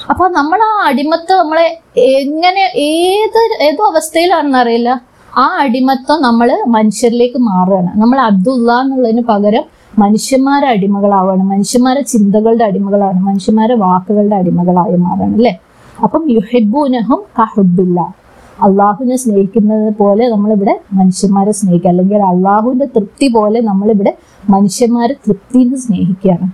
അപ്പൊ 0.10 0.26
നമ്മൾ 0.36 0.60
ആ 0.64 0.74
അടിമത്ത് 0.88 1.34
നമ്മളെ 1.34 1.68
എങ്ങനെ 2.16 2.64
ഏത് 2.90 3.40
ഏതോ 3.62 3.84
അവസ്ഥയിലാണെന്ന് 3.92 4.60
അറിയില്ല 4.60 4.90
ആ 5.38 5.58
അടിമത്വം 5.60 6.22
നമ്മൾ 6.22 6.64
മനുഷ്യരിലേക്ക് 6.68 7.38
മാറുകയാണ്. 7.38 8.02
നമ്മൾ 8.02 8.20
അബ്ദുള്ള 8.20 8.82
എന്നുള്ളതിന് 8.82 9.22
പകരം 9.22 9.64
മനുഷ്യന്മാരെ 10.00 10.68
അടിമകളാവുകയാണ്. 10.68 11.44
മനുഷ്യന്മാരെ 11.44 12.02
ചിന്തകളുടെ 12.02 12.64
അടിമകളാണ്. 12.64 13.20
മനുഷ്യന്മാരെ 13.20 13.76
വാക്കുകളുടെ 13.76 14.36
അടിമകളായി 14.36 14.96
മാറുകയാണ് 14.96 15.36
അല്ലേ? 15.36 15.60
അപ്പം 16.04 16.32
യുഹിബൂനഹും 16.32 17.22
കഹുബില്ല 17.40 18.14
അള്ളാഹുവിനെ 18.62 19.16
സ്നേഹിക്കുന്നത് 19.16 19.94
പോലെ 20.00 20.30
നമ്മളിവിടെ 20.30 20.80
മനുഷ്യന്മാരെ 20.94 21.52
സ്നേഹിക്കുക. 21.52 21.90
അല്ലെങ്കിൽ 21.90 22.22
അള്ളാഹുവിന്റെ 22.22 22.86
തൃപ്തി 22.86 23.28
പോലെ 23.28 23.62
നമ്മളിവിടെ 23.62 24.18
മനുഷ്യന്മാരെ 24.50 25.14
തൃപ്തിയിൽ 25.14 25.76
സ്നേഹിക്കുകയാണ് 25.76 26.52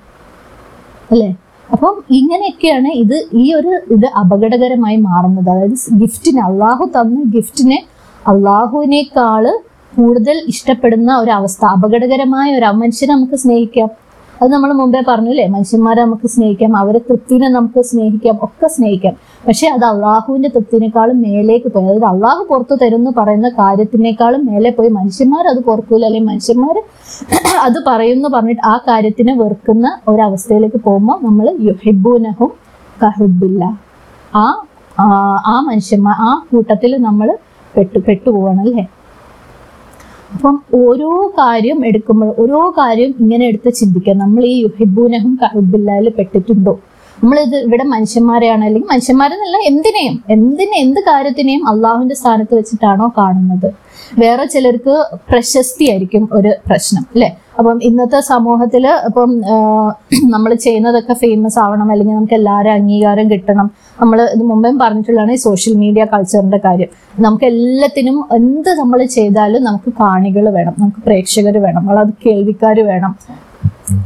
അല്ലേ? 1.11 1.35
അപ്പം 1.71 2.03
ഇങ്ങനെയൊക്കെയാണ് 2.11 2.87
ഇത് 2.87 3.25
ഈ 3.33 3.53
ഒരു 3.53 3.79
ഇത് 3.91 4.05
അപകടകരമായി 4.05 4.95
മാറുന്നത്. 4.95 5.49
അതായത് 5.49 5.99
ഗിഫ്റ്റിനെ 5.99 6.41
അള്ളാഹു 6.41 6.85
തന്ന 6.85 7.23
ഗിഫ്റ്റിനെ 7.35 7.83
അള്ളാഹുവിനേക്കാൾ 8.29 9.59
കൂടുതൽ 9.97 10.41
ഇഷ്ടപ്പെടുന്ന 10.47 11.17
ഒരു 11.17 11.31
അവസ്ഥ 11.31 11.65
അപകടകരമായ 11.65 12.55
ഒരു 12.55 12.65
മനുഷ്യനെ 12.65 13.15
നമുക്ക് 13.15 13.33
സ്നേഹിക്കാം. 13.33 13.89
അത് 14.41 14.51
നമ്മൾ 14.51 14.73
മുമ്പേ 14.73 15.03
പറഞ്ഞു 15.07 15.29
അല്ലേ? 15.29 15.47
മനുഷ്യന്മാരെ 15.47 16.05
നമുക്ക് 16.05 16.27
സ്നേഹിക്കാം 16.27 16.77
അവരെ 16.77 16.99
തൃപ്തിനെ 16.99 17.49
നമുക്ക് 17.49 17.81
സ്നേഹിക്കാം 17.81 18.39
ഒക്കെ 18.41 18.67
സ്നേഹിക്കാം. 18.67 19.13
പക്ഷെ 19.47 19.67
അത് 19.67 19.85
അള്ളാഹുവിന്റെ 19.85 20.49
തൃപ്തിനേക്കാളും 20.49 21.21
മേലേക്ക് 21.21 21.67
പോയി. 21.67 21.85
അതായത് 21.85 22.05
അള്ളാഹു 22.05 22.47
പുറത്തു 22.49 22.75
തരുന്നു 22.75 23.11
പറയുന്ന 23.17 23.49
കാര്യത്തിനേക്കാളും 23.49 24.45
മേലെ 24.45 24.69
പോയി. 24.69 24.89
മനുഷ്യന്മാർ 24.89 25.47
അത് 25.47 25.63
പുറക്കൂല. 25.63 26.05
അല്ലെങ്കിൽ 26.05 26.29
മനുഷ്യന്മാർ 26.29 26.83
അത് 27.59 27.83
പറയുന്നു 27.87 28.29
പറഞ്ഞിട്ട് 28.29 28.67
ആ 28.67 28.77
കാര്യത്തിനെ 28.77 29.33
വെറുക്കുന്ന 29.33 29.99
ഒരവസ്ഥയിലേക്ക് 30.07 30.77
പോകുമ്പോൾ 30.77 31.25
നമ്മൾ 31.25 31.57
യുഹിബുനഹും 31.61 32.51
കഹുബില്ല. 33.03 33.79
ആ- 34.35 34.63
ആ 35.45 35.65
മനുഷ്യന്മാർ 35.67 36.15
ആ 36.19 36.45
കൂട്ടത്തിൽ 36.51 36.97
നമ്മൾ 36.97 37.37
പെട്ടു 37.79 37.99
പെട്ടുപോവാണ് 38.07 38.61
അല്ലേ 38.65 38.85
അപ്പം 40.33 40.55
ഓരോ 40.81 41.11
കാര്യം 41.39 41.79
എടുക്കുമ്പോൾ 41.85 42.29
ഓരോ 42.41 42.59
കാര്യം 42.79 43.11
ഇങ്ങനെ 43.21 43.43
എടുത്ത് 43.51 43.69
ചിന്തിക്കുക 43.79 44.15
നമ്മൾ 44.23 44.43
ഈ 44.45 44.55
യുഹിബൂനഹും 44.63 45.33
കഹുബില്ലായിൽ 45.43 46.07
പെട്ടിട്ടുണ്ടോ? 46.17 46.73
നമ്മളിത് 47.17 47.55
ഇവിടെ 47.65 47.85
മനുഷ്യന്മാരെയാണ് 47.93 48.63
അല്ലെങ്കിൽ 48.67 48.89
മനുഷ്യന്മാരെന്നല്ല 48.91 49.57
എന്തിനേയും 49.71 50.15
എന്തിനെ 50.35 50.75
എന്ത് 50.83 50.99
കാര്യത്തിനെയും 51.07 51.63
അള്ളാഹുവിന്റെ 51.71 52.17
സ്ഥാനത്ത് 52.21 52.53
വെച്ചിട്ടാണോ 52.59 53.07
കാണുന്നത്? 53.17 53.69
വേറെ 54.17 54.45
ചിലർക്ക് 54.45 54.93
പ്രശസ്തി 55.31 55.85
ആയിരിക്കും 55.89 56.29
ഒരു 56.31 56.51
പ്രശ്നം 56.67 57.03
അല്ലെ? 57.13 57.29
അപ്പം 57.59 57.79
ഇന്നത്തെ 57.83 58.19
സമൂഹത്തിൽ 58.19 58.87
ഇപ്പം 59.07 59.31
നമ്മൾ 60.33 60.53
ചെയ്യുന്നതൊക്കെ 60.53 61.13
ഫേമസ് 61.13 61.59
ആവണം 61.59 61.91
അല്ലെങ്കിൽ 61.91 62.15
നമുക്ക് 62.15 62.33
എല്ലാവരും 62.33 62.71
അംഗീകാരം 62.71 63.31
കിട്ടണം. 63.31 63.67
നമ്മൾ 64.01 64.21
ഇത് 64.35 64.43
മുമ്പേ 64.51 64.71
പറഞ്ഞിട്ടുള്ളതാണ് 64.81 65.31
ഈ 65.31 65.35
സോഷ്യൽ 65.35 65.73
മീഡിയ 65.83 66.05
കൾച്ചറിന്റെ 66.05 66.59
കാര്യം. 66.65 66.89
നമുക്ക് 67.19 67.45
എല്ലാത്തിനും 67.45 68.17
എന്ത് 68.39 68.69
നമ്മൾ 68.81 69.05
ചെയ്താലും 69.17 69.63
നമുക്ക് 69.63 69.91
കാണികൾ 69.99 70.49
വേണം 70.57 70.73
നമുക്ക് 70.79 71.01
പ്രേക്ഷകർ 71.07 71.57
വേണം 71.57 71.79
നമ്മളത് 71.79 72.13
കേൾവിക്കാർ 72.25 72.79
വേണം. 72.91 73.13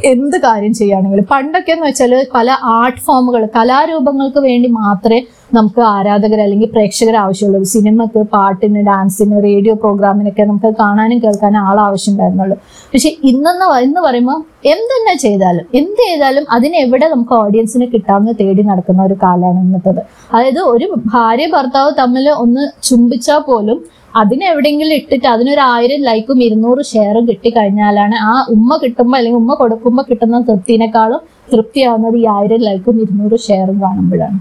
എന്ത് 0.05 0.37
കാര്യം 0.37 0.73
ചെയ്യുകയാണെങ്കിലും. 0.73 1.25
പണ്ടൊക്കെ 1.31 1.71
എന്ന് 1.71 1.85
വെച്ചാൽ 1.87 2.13
പല 2.35 2.49
ആർട്ട് 2.63 3.01
ഫോമുകൾ 3.05 3.43
കലാരൂപങ്ങൾക്ക് 3.55 4.39
വേണ്ടി 4.39 4.69
മാത്രമേ 4.81 5.19
നമുക്ക് 5.53 5.81
ആരാധകർ 5.81 6.39
അല്ലെങ്കിൽ 6.41 6.69
പ്രേക്ഷകർ 6.75 7.15
ആവശ്യമുള്ളൂ. 7.15 7.63
സിനിമക്ക് 7.63 8.19
പാട്ടിന് 8.33 8.81
ഡാൻസിന് 8.81 9.43
റേഡിയോ 9.43 9.73
പ്രോഗ്രാമിനൊക്കെ 9.73 10.43
നമുക്ക് 10.43 10.69
കാണാനും 10.79 11.19
കേൾക്കാനും 11.19 11.59
ആൾ 11.67 11.79
ആവശ്യമുണ്ടായിരുന്നുള്ളൂ. 11.79 12.57
പക്ഷെ 12.93 13.09
ഇന്നെന്ന് 13.23 13.67
എന്ന് 13.79 14.01
പറയുമ്പോൾ 14.01 14.39
എന്തെന്നെ 14.65 15.15
ചെയ്താലും 15.15 15.65
എന്ത് 15.73 16.01
ചെയ്താലും 16.07 16.45
അതിനെവിടെ 16.51 17.07
നമുക്ക് 17.07 17.33
ഓഡിയൻസിനെ 17.33 17.85
കിട്ടാമെന്ന് 17.85 18.33
തേടി 18.41 18.61
നടക്കുന്ന 18.61 19.03
ഒരു 19.03 19.17
കാലമാണ് 19.23 19.59
ഇന്നത്തത്. 19.59 20.01
അതായത് 20.33 20.59
ഒരു 20.59 20.87
ഭാര്യ 21.13 21.47
ഭർത്താവ് 21.47 21.91
തമ്മിൽ 21.99 22.29
ഒന്ന് 22.29 22.63
ചുംബിച്ചാൽ 22.83 23.39
പോലും 23.39 23.79
അതിനെ 24.21 24.45
എവിടെയെങ്കിലും 24.51 24.95
ഇട്ടിട്ട് 25.01 25.27
അതിനൊരു 25.33 25.63
ആയിരം 25.73 26.01
ലൈക്കും 26.07 26.39
ഇരുന്നൂറ് 26.47 26.81
ഷെയറും 26.91 27.23
കിട്ടിക്കഴിഞ്ഞാലാണ് 27.29 28.17
ആ 28.31 28.33
ഉമ്മ 28.55 28.77
കിട്ടുമ്പോ 28.83 29.15
അല്ലെങ്കിൽ 29.19 29.41
ഉമ്മ 29.43 29.53
കൊടുക്കുമ്പോ 29.61 30.03
കിട്ടുന്ന 30.09 30.39
തൃപ്തിനേക്കാളും 30.49 31.21
തൃപ്തിയാവുന്നത് 31.51 32.17
ഈ 32.21 32.25
ആയിരം 32.37 32.61
ലൈക്കും 32.67 32.97
ഇരുന്നൂറ് 33.03 33.39
ഷെയറും 33.47 33.77
കാണുമ്പോഴാണ്. 33.85 34.37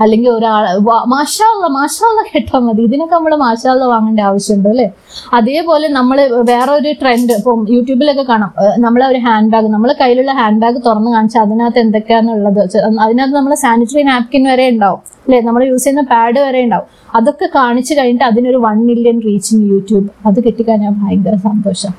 അല്ലെങ്കിൽ 0.00 0.30
ഒരാൾ 0.30 0.64
മാഷാള്ള 1.06 1.66
മാഷാള്ള 1.66 2.22
കേട്ടാൽ 2.22 2.60
മതി. 2.60 2.82
ഇതിനൊക്കെ 2.82 3.14
നമ്മൾ 3.14 3.36
മാഷാള്ള 3.36 3.84
വാങ്ങേണ്ട 3.84 4.20
ആവശ്യമുണ്ട് 4.20 4.68
അല്ലേ? 4.68 4.90
അതേപോലെ 5.32 5.88
നമ്മൾ 5.88 6.18
വേറെ 6.50 6.72
ഒരു 6.72 6.92
ട്രെൻഡ് 7.02 7.32
ഇപ്പം 7.32 7.66
യൂട്യൂബിലൊക്കെ 7.70 8.22
കാണാം. 8.22 8.52
നമ്മളെ 8.78 9.06
ഒരു 9.06 9.18
ഹാൻഡ് 9.18 9.52
ബാഗ് 9.52 9.66
നമ്മൾ 9.66 9.94
കയ്യിലുള്ള 10.00 10.32
ഹാൻഡ് 10.32 10.60
ബാഗ് 10.60 10.76
തുറന്ന് 10.86 11.10
കാണിച്ചാൽ 11.10 11.40
അതിനകത്ത് 11.40 11.78
എന്തൊക്കെയാണെന്നുള്ളത് 11.78 12.60
അതിനകത്ത് 13.00 13.34
നമ്മൾ 13.34 13.54
സാനിറ്ററി 13.54 14.02
നാപ്കിൻ 14.02 14.44
വരെ 14.44 14.68
ഉണ്ടാവും. 14.68 14.98
അല്ലേ? 14.98 15.40
നമ്മൾ 15.40 15.64
യൂസ് 15.64 15.84
ചെയ്യുന്ന 15.84 16.02
പാഡ് 16.10 16.38
വരെ 16.38 16.62
ഉണ്ടാവും. 16.64 16.86
അതൊക്കെ 17.14 17.48
കാണിച്ചു 17.54 17.94
കഴിഞ്ഞിട്ട് 17.94 18.24
അതിനൊരു 18.24 18.56
വൺ 18.56 18.86
മില്യൺ 18.86 19.20
റീച്ചിങ് 19.24 19.70
യൂട്യൂബ്. 19.70 20.08
അത് 20.26 20.36
കിട്ടിക്കഴിഞ്ഞാൽ 20.44 20.90
ഭയങ്കര 20.90 21.36
സന്തോഷം. 21.36 21.94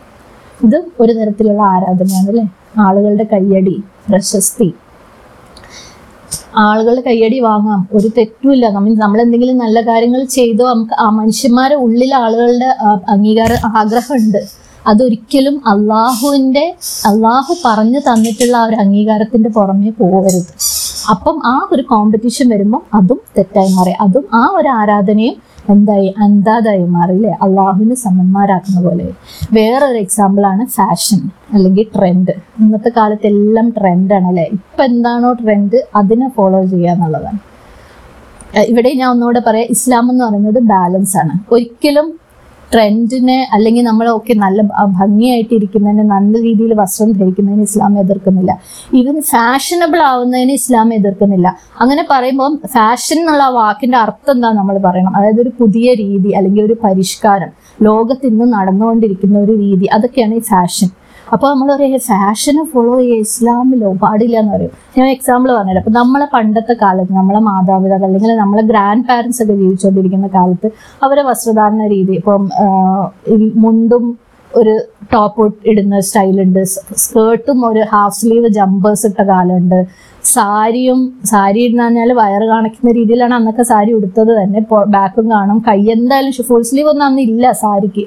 ഇത് 0.64 0.84
ഒരു 1.00 1.14
തരത്തിലുള്ള 1.14 1.62
ആരാധനയാണ് 1.62 2.30
അല്ലേ? 2.30 2.48
ആളുകളുടെ 2.78 3.24
കയ്യടി 3.24 3.84
പ്രശസ്തി. 4.10 4.74
ആളുകളുടെ 6.58 7.02
കയ്യടി 7.02 7.40
വാങ്ങാം. 7.40 7.88
ഒരു 7.94 8.08
തെറ്റുമില്ല. 8.08 8.70
മീൻസ് 8.78 9.02
നമ്മൾ 9.02 9.22
എന്തെങ്കിലും 9.22 9.58
നല്ല 9.58 9.82
കാര്യങ്ങൾ 9.82 10.24
ചെയ്തോ 10.24 10.74
നമുക്ക് 10.74 10.94
ആ 11.00 11.10
മനുഷ്യന്മാരുടെ 11.10 11.80
ഉള്ളിൽ 11.80 12.16
ആളുകളുടെ 12.16 12.76
അംഗീകാരം 13.10 13.78
ആഗ്രഹമുണ്ട്. 13.78 14.38
അതൊരിക്കലും 14.88 15.62
അള്ളാഹുവിന്റെ 15.68 16.76
അള്ളാഹു 17.06 17.56
പറഞ്ഞു 17.66 18.00
തന്നിട്ടുള്ള 18.00 18.58
ആ 18.58 18.66
ഒരു 18.66 18.76
അംഗീകാരത്തിന്റെ 18.76 19.50
പുറമേ 19.50 19.90
പോകരുത്. 19.90 20.54
അപ്പം 21.10 21.42
ആ 21.46 21.68
ഒരു 21.72 21.82
കോമ്പറ്റീഷൻ 21.82 22.50
വരുമ്പോൾ 22.50 22.82
അതും 22.94 23.20
തെറ്റായി 23.38 23.72
മാറി. 23.74 23.92
അതും 24.02 24.26
ആ 24.34 24.48
ഒരു 24.56 24.68
ആരാധനയും 24.68 25.36
എന്തായി 25.70 26.14
അന്താതായി 26.24 26.84
മാറിയില്ലേ? 26.84 27.34
അള്ളാഹുവിന് 27.42 27.96
സമന്മാരാക്കുന്ന 27.96 28.82
പോലെ. 28.82 29.08
വേറൊരു 29.54 29.98
എക്സാമ്പിൾ 29.98 30.46
ആണ് 30.46 30.66
ഫാഷൻ 30.68 31.22
അല്ലെങ്കിൽ 31.54 31.88
ട്രെൻഡ് 31.96 32.34
ഇന്നത്തെ 32.60 32.92
കാലത്ത് 32.98 33.28
എല്ലാം 33.28 33.70
ട്രെൻഡാണ് 33.70 34.28
അല്ലേ? 34.28 34.48
ഇപ്പം 34.58 34.86
എന്താണോ 34.86 35.34
ട്രെൻഡ് 35.34 35.80
അതിനെ 35.96 36.30
ഫോളോ 36.38 36.66
ചെയ്യുക 36.66 36.90
എന്നുള്ളതാണ്. 36.90 37.40
ഇവിടെ 38.68 38.94
ഞാൻ 38.94 39.10
ഒന്നുകൂടെ 39.10 39.42
പറയാം. 39.48 39.68
ഇസ്ലാം 39.70 40.12
എന്ന് 40.12 40.24
പറയുന്നത് 40.26 40.60
ബാലൻസ് 40.74 41.18
ആണ്. 41.18 41.34
ഒരിക്കലും 41.52 42.08
ട്രെൻഡിനെ 42.72 43.38
അല്ലെങ്കിൽ 43.56 43.84
നമ്മൾ 43.84 44.08
ഒക്കെ 44.16 44.34
നല്ല 44.44 44.62
ഭംഗിയായിട്ടിരിക്കുന്നതിന് 45.00 46.04
നല്ല 46.14 46.34
രീതിയിൽ 46.48 46.72
വസ്ത്രം 46.82 47.12
ധരിക്കുന്നതിന് 47.12 47.66
ഇസ്ലാം 47.70 47.94
എതിർക്കുന്നില്ല. 48.00 48.52
ഈവൻ 49.00 49.18
ഫാഷനബിൾ 49.32 50.02
ആവുന്നതിന് 50.12 50.56
ഇസ്ലാം 50.62 50.94
എതിർക്കുന്നില്ല. 50.94 51.48
അങ്ങനെ 51.80 52.06
പറയുമ്പോൾ 52.12 52.54
ഫാഷൻ 52.76 53.20
എന്നുള്ള 53.20 53.46
വാക്കിന്റെ 53.60 53.98
അർത്ഥം 53.98 54.34
എന്താ 54.36 54.52
നമ്മൾ 54.60 54.78
പറയണം. 54.88 55.12
അതായത് 55.18 55.42
ഒരു 55.46 55.54
പുതിയ 55.62 55.94
രീതി 56.04 56.32
അല്ലെങ്കിൽ 56.40 56.64
ഒരു 56.66 56.78
പരിഷ്കാരം 56.86 57.52
ലോകത്ത് 57.88 58.28
ഇന്ന് 58.32 58.48
നടന്നുകൊണ്ടിരിക്കുന്ന 58.54 59.38
ഒരു 59.40 59.56
രീതി 59.66 59.88
അതൊക്കെയാണ് 59.98 60.34
ഈ 60.34 60.44
ഫാഷൻ 60.54 60.90
അപ്പോൾ 61.34 61.48
നമ്മൾ 61.52 61.68
പറയും 61.72 62.02
ഫാഷനെ 62.10 62.64
ഫോളോ 62.74 62.94
ചെയ്യുക 63.00 63.24
ഇസ്ലാമിലോ? 63.26 63.90
പാടില്ല 64.04 64.36
എന്ന് 64.42 64.54
പറയും. 64.56 64.74
ഞാൻ 64.98 65.08
എക്സാമ്പിൾ 65.16 65.50
പറഞ്ഞില്ല 65.56 65.82
അപ്പോൾ 65.84 65.96
നമ്മളെ 66.00 66.28
പണ്ടത്തെ 66.36 66.74
കാലത്ത് 66.84 67.14
നമ്മളെ 67.20 67.42
മാതാപിതാക്കൾ 67.48 68.06
അല്ലെങ്കിൽ 68.10 68.32
നമ്മളെ 68.44 68.64
ഗ്രാൻഡ് 68.72 69.06
പാരൻസ് 69.10 69.42
ഒക്കെ 69.44 69.56
ജീവിച്ചുകൊണ്ടിരിക്കുന്ന 69.64 70.30
കാലത്ത് 70.38 70.70
അവരെ 71.08 71.24
വസ്ത്രധാരണ 71.30 71.88
രീതി 71.96 72.14
ഇപ്പം 72.20 72.46
മുണ്ടും 73.66 74.06
ഒരു 74.52 74.74
ടോപ്പ് 75.14 75.46
ഇടുന്ന 75.70 75.96
സ്റ്റൈലുണ്ട് 76.08 76.62
സ്കേർട്ടും 77.04 77.60
ഒരു 77.70 77.82
ഹാഫ് 77.92 78.18
സ്ലീവ് 78.20 78.48
ജമ്പേഴ്സ് 78.58 79.06
ഇട്ട 79.10 79.22
കാലമുണ്ട്. 79.32 79.80
സാരിയും 80.34 81.00
സാരി 81.32 81.60
ഇടുന്ന 81.66 81.84
പറഞ്ഞാൽ 81.84 82.10
വയറ് 82.22 82.46
കാണിക്കുന്ന 82.54 82.94
രീതിയിലാണ് 83.00 83.36
അന്നൊക്കെ 83.40 83.66
സാരി 83.72 83.92
ഉടുത്തത് 83.98 84.32
തന്നെ. 84.40 84.60
ബാക്കും 84.96 85.26
കാണും. 85.36 85.60
കൈ 85.68 85.80
എന്തായാലും 85.96 86.48
ഫുൾ 86.50 86.64
സ്ലീവ് 86.70 86.90
ഒന്നും 86.94 87.06
അന്ന് 87.10 87.24
ഇല്ല 87.30 87.52
സാരിക്ക്. 87.64 88.06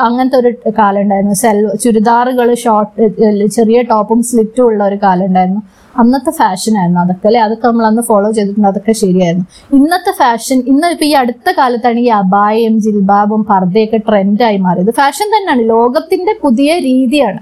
അങ്ങനത്തെ 0.00 0.36
ഒരു 0.36 0.50
കാലം 0.78 1.00
ഉണ്ടായിരുന്നു 1.00 1.34
സെൽ 1.34 1.76
ചുരിദാറുകൾ 1.76 2.54
ഷോർട്ട് 2.54 3.06
ചെറിയ 3.46 3.82
ടോപ്പും 3.82 4.22
സ്ലിറ്റും 4.22 4.64
ഉള്ള 4.64 4.84
ഒരു 4.84 4.98
കാലം 5.02 5.24
ഉണ്ടായിരുന്നു 5.24 5.62
അന്നത്തെ 5.98 6.30
ഫാഷൻ 6.30 6.78
ആയിരുന്നു 6.78 7.00
അതൊക്കെ 7.00 7.26
അല്ലെ? 7.26 7.40
അതൊക്കെ 7.40 7.66
നമ്മൾ 7.68 7.86
അന്ന് 7.86 8.02
ഫോളോ 8.02 8.30
ചെയ്തിട്ടുണ്ട്. 8.30 8.68
അതൊക്കെ 8.68 8.92
ശരിയായിരുന്നു. 8.92 9.46
ഇന്നത്തെ 9.74 10.12
ഫാഷൻ 10.18 10.62
ഇന്ന് 10.66 10.86
ഇപ്പൊ 10.86 11.04
ഈ 11.04 11.12
അടുത്ത 11.12 11.50
കാലത്താണ് 11.58 11.98
ഈ 11.98 12.08
അബായയും 12.08 12.80
ജിൽബാബും 12.80 13.44
പർദ്ദയൊക്കെ 13.44 13.96
ട്രെൻഡായി 13.96 14.56
മാറിയത്. 14.56 14.90
ഫാഷൻ 14.90 15.26
തന്നെയാണ് 15.36 15.68
ലോകത്തിന്റെ 15.68 16.32
പുതിയ 16.42 16.78
രീതിയാണ്. 16.78 17.40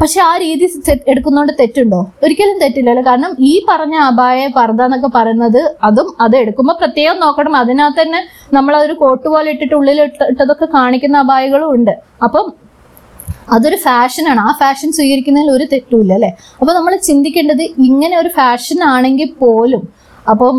പക്ഷെ 0.00 0.20
ആ 0.20 0.32
രീതി 0.42 0.66
എടുക്കുന്നോണ്ട് 1.12 1.52
തെറ്റുണ്ടോ? 1.60 2.00
ഒരിക്കലും 2.24 2.56
തെറ്റില്ലല്ലോ. 2.62 3.02
കാരണം 3.08 3.32
ഈ 3.50 3.52
പറഞ്ഞ 3.68 3.94
അപായ 4.10 4.40
പർദ്ദ 4.56 4.80
എന്നൊക്കെ 4.88 5.10
പറയുന്നത് 5.14 5.60
അതും 5.88 6.08
അത് 6.24 6.36
എടുക്കുമ്പോൾ 6.36 6.76
പ്രത്യേകം 6.80 7.16
നോക്കണം. 7.24 7.54
അതിനകത്ത് 7.62 8.00
തന്നെ 8.02 8.20
നമ്മൾ 8.56 8.76
അതൊരു 8.78 8.96
കോട്ട് 9.02 9.26
പോലെ 9.34 9.48
ഇട്ടിട്ട് 9.54 9.74
ഉള്ളിൽ 9.80 10.00
ഇട്ടതൊക്കെ 10.32 10.68
കാണിക്കുന്ന 10.76 11.18
അബായകളും 11.24 11.70
ഉണ്ട്. 11.76 11.94
അപ്പം 12.26 12.46
അതൊരു 13.54 13.78
ഫാഷനാണ്. 13.86 14.40
ആ 14.48 14.52
ഫാഷൻ 14.62 14.90
സ്വീകരിക്കുന്നതിൽ 14.98 15.50
ഒരു 15.50 15.64
തെറ്റുമില്ല 15.72 16.12
അല്ലെ? 16.18 16.30
അപ്പൊ 16.60 16.72
നമ്മൾ 16.78 16.92
ചിന്തിക്കേണ്ടത് 17.08 17.64
ഇങ്ങനെ 17.88 18.14
ഒരു 18.22 18.30
ഫാഷൻ 18.38 18.78
ആണെങ്കിൽ 18.94 19.30
പോലും 19.42 19.82
അപ്പം 20.32 20.56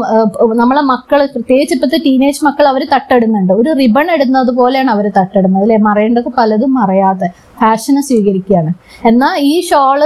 നമ്മളെ 0.62 0.82
മക്കൾ 0.94 1.20
പ്രത്യേകിച്ച് 1.34 1.74
ഇപ്പോഴത്തെ 1.76 2.00
ടീനേജ് 2.08 2.42
മക്കൾ 2.48 2.66
അവർ 2.72 2.82
തട്ടിടുന്നുണ്ട്. 2.94 3.52
ഒരു 3.62 3.70
റിബൺ 3.82 4.08
ഇടുന്നത് 4.16 4.52
പോലെയാണ് 4.60 4.92
അവർ 4.96 5.06
തട്ടിടുന്നത് 5.20 5.64
അല്ലെ? 5.66 5.78
മറയേണ്ടത് 5.88 6.30
പലതും 6.40 6.72
മറയാതെ 6.80 7.30
ഫാഷനെ 7.62 8.02
സ്വീകരിക്കുകയാണ്. 8.10 8.74
എന്നാൽ 9.12 9.36
ഈ 9.52 9.54
ഷോൾ 9.70 10.02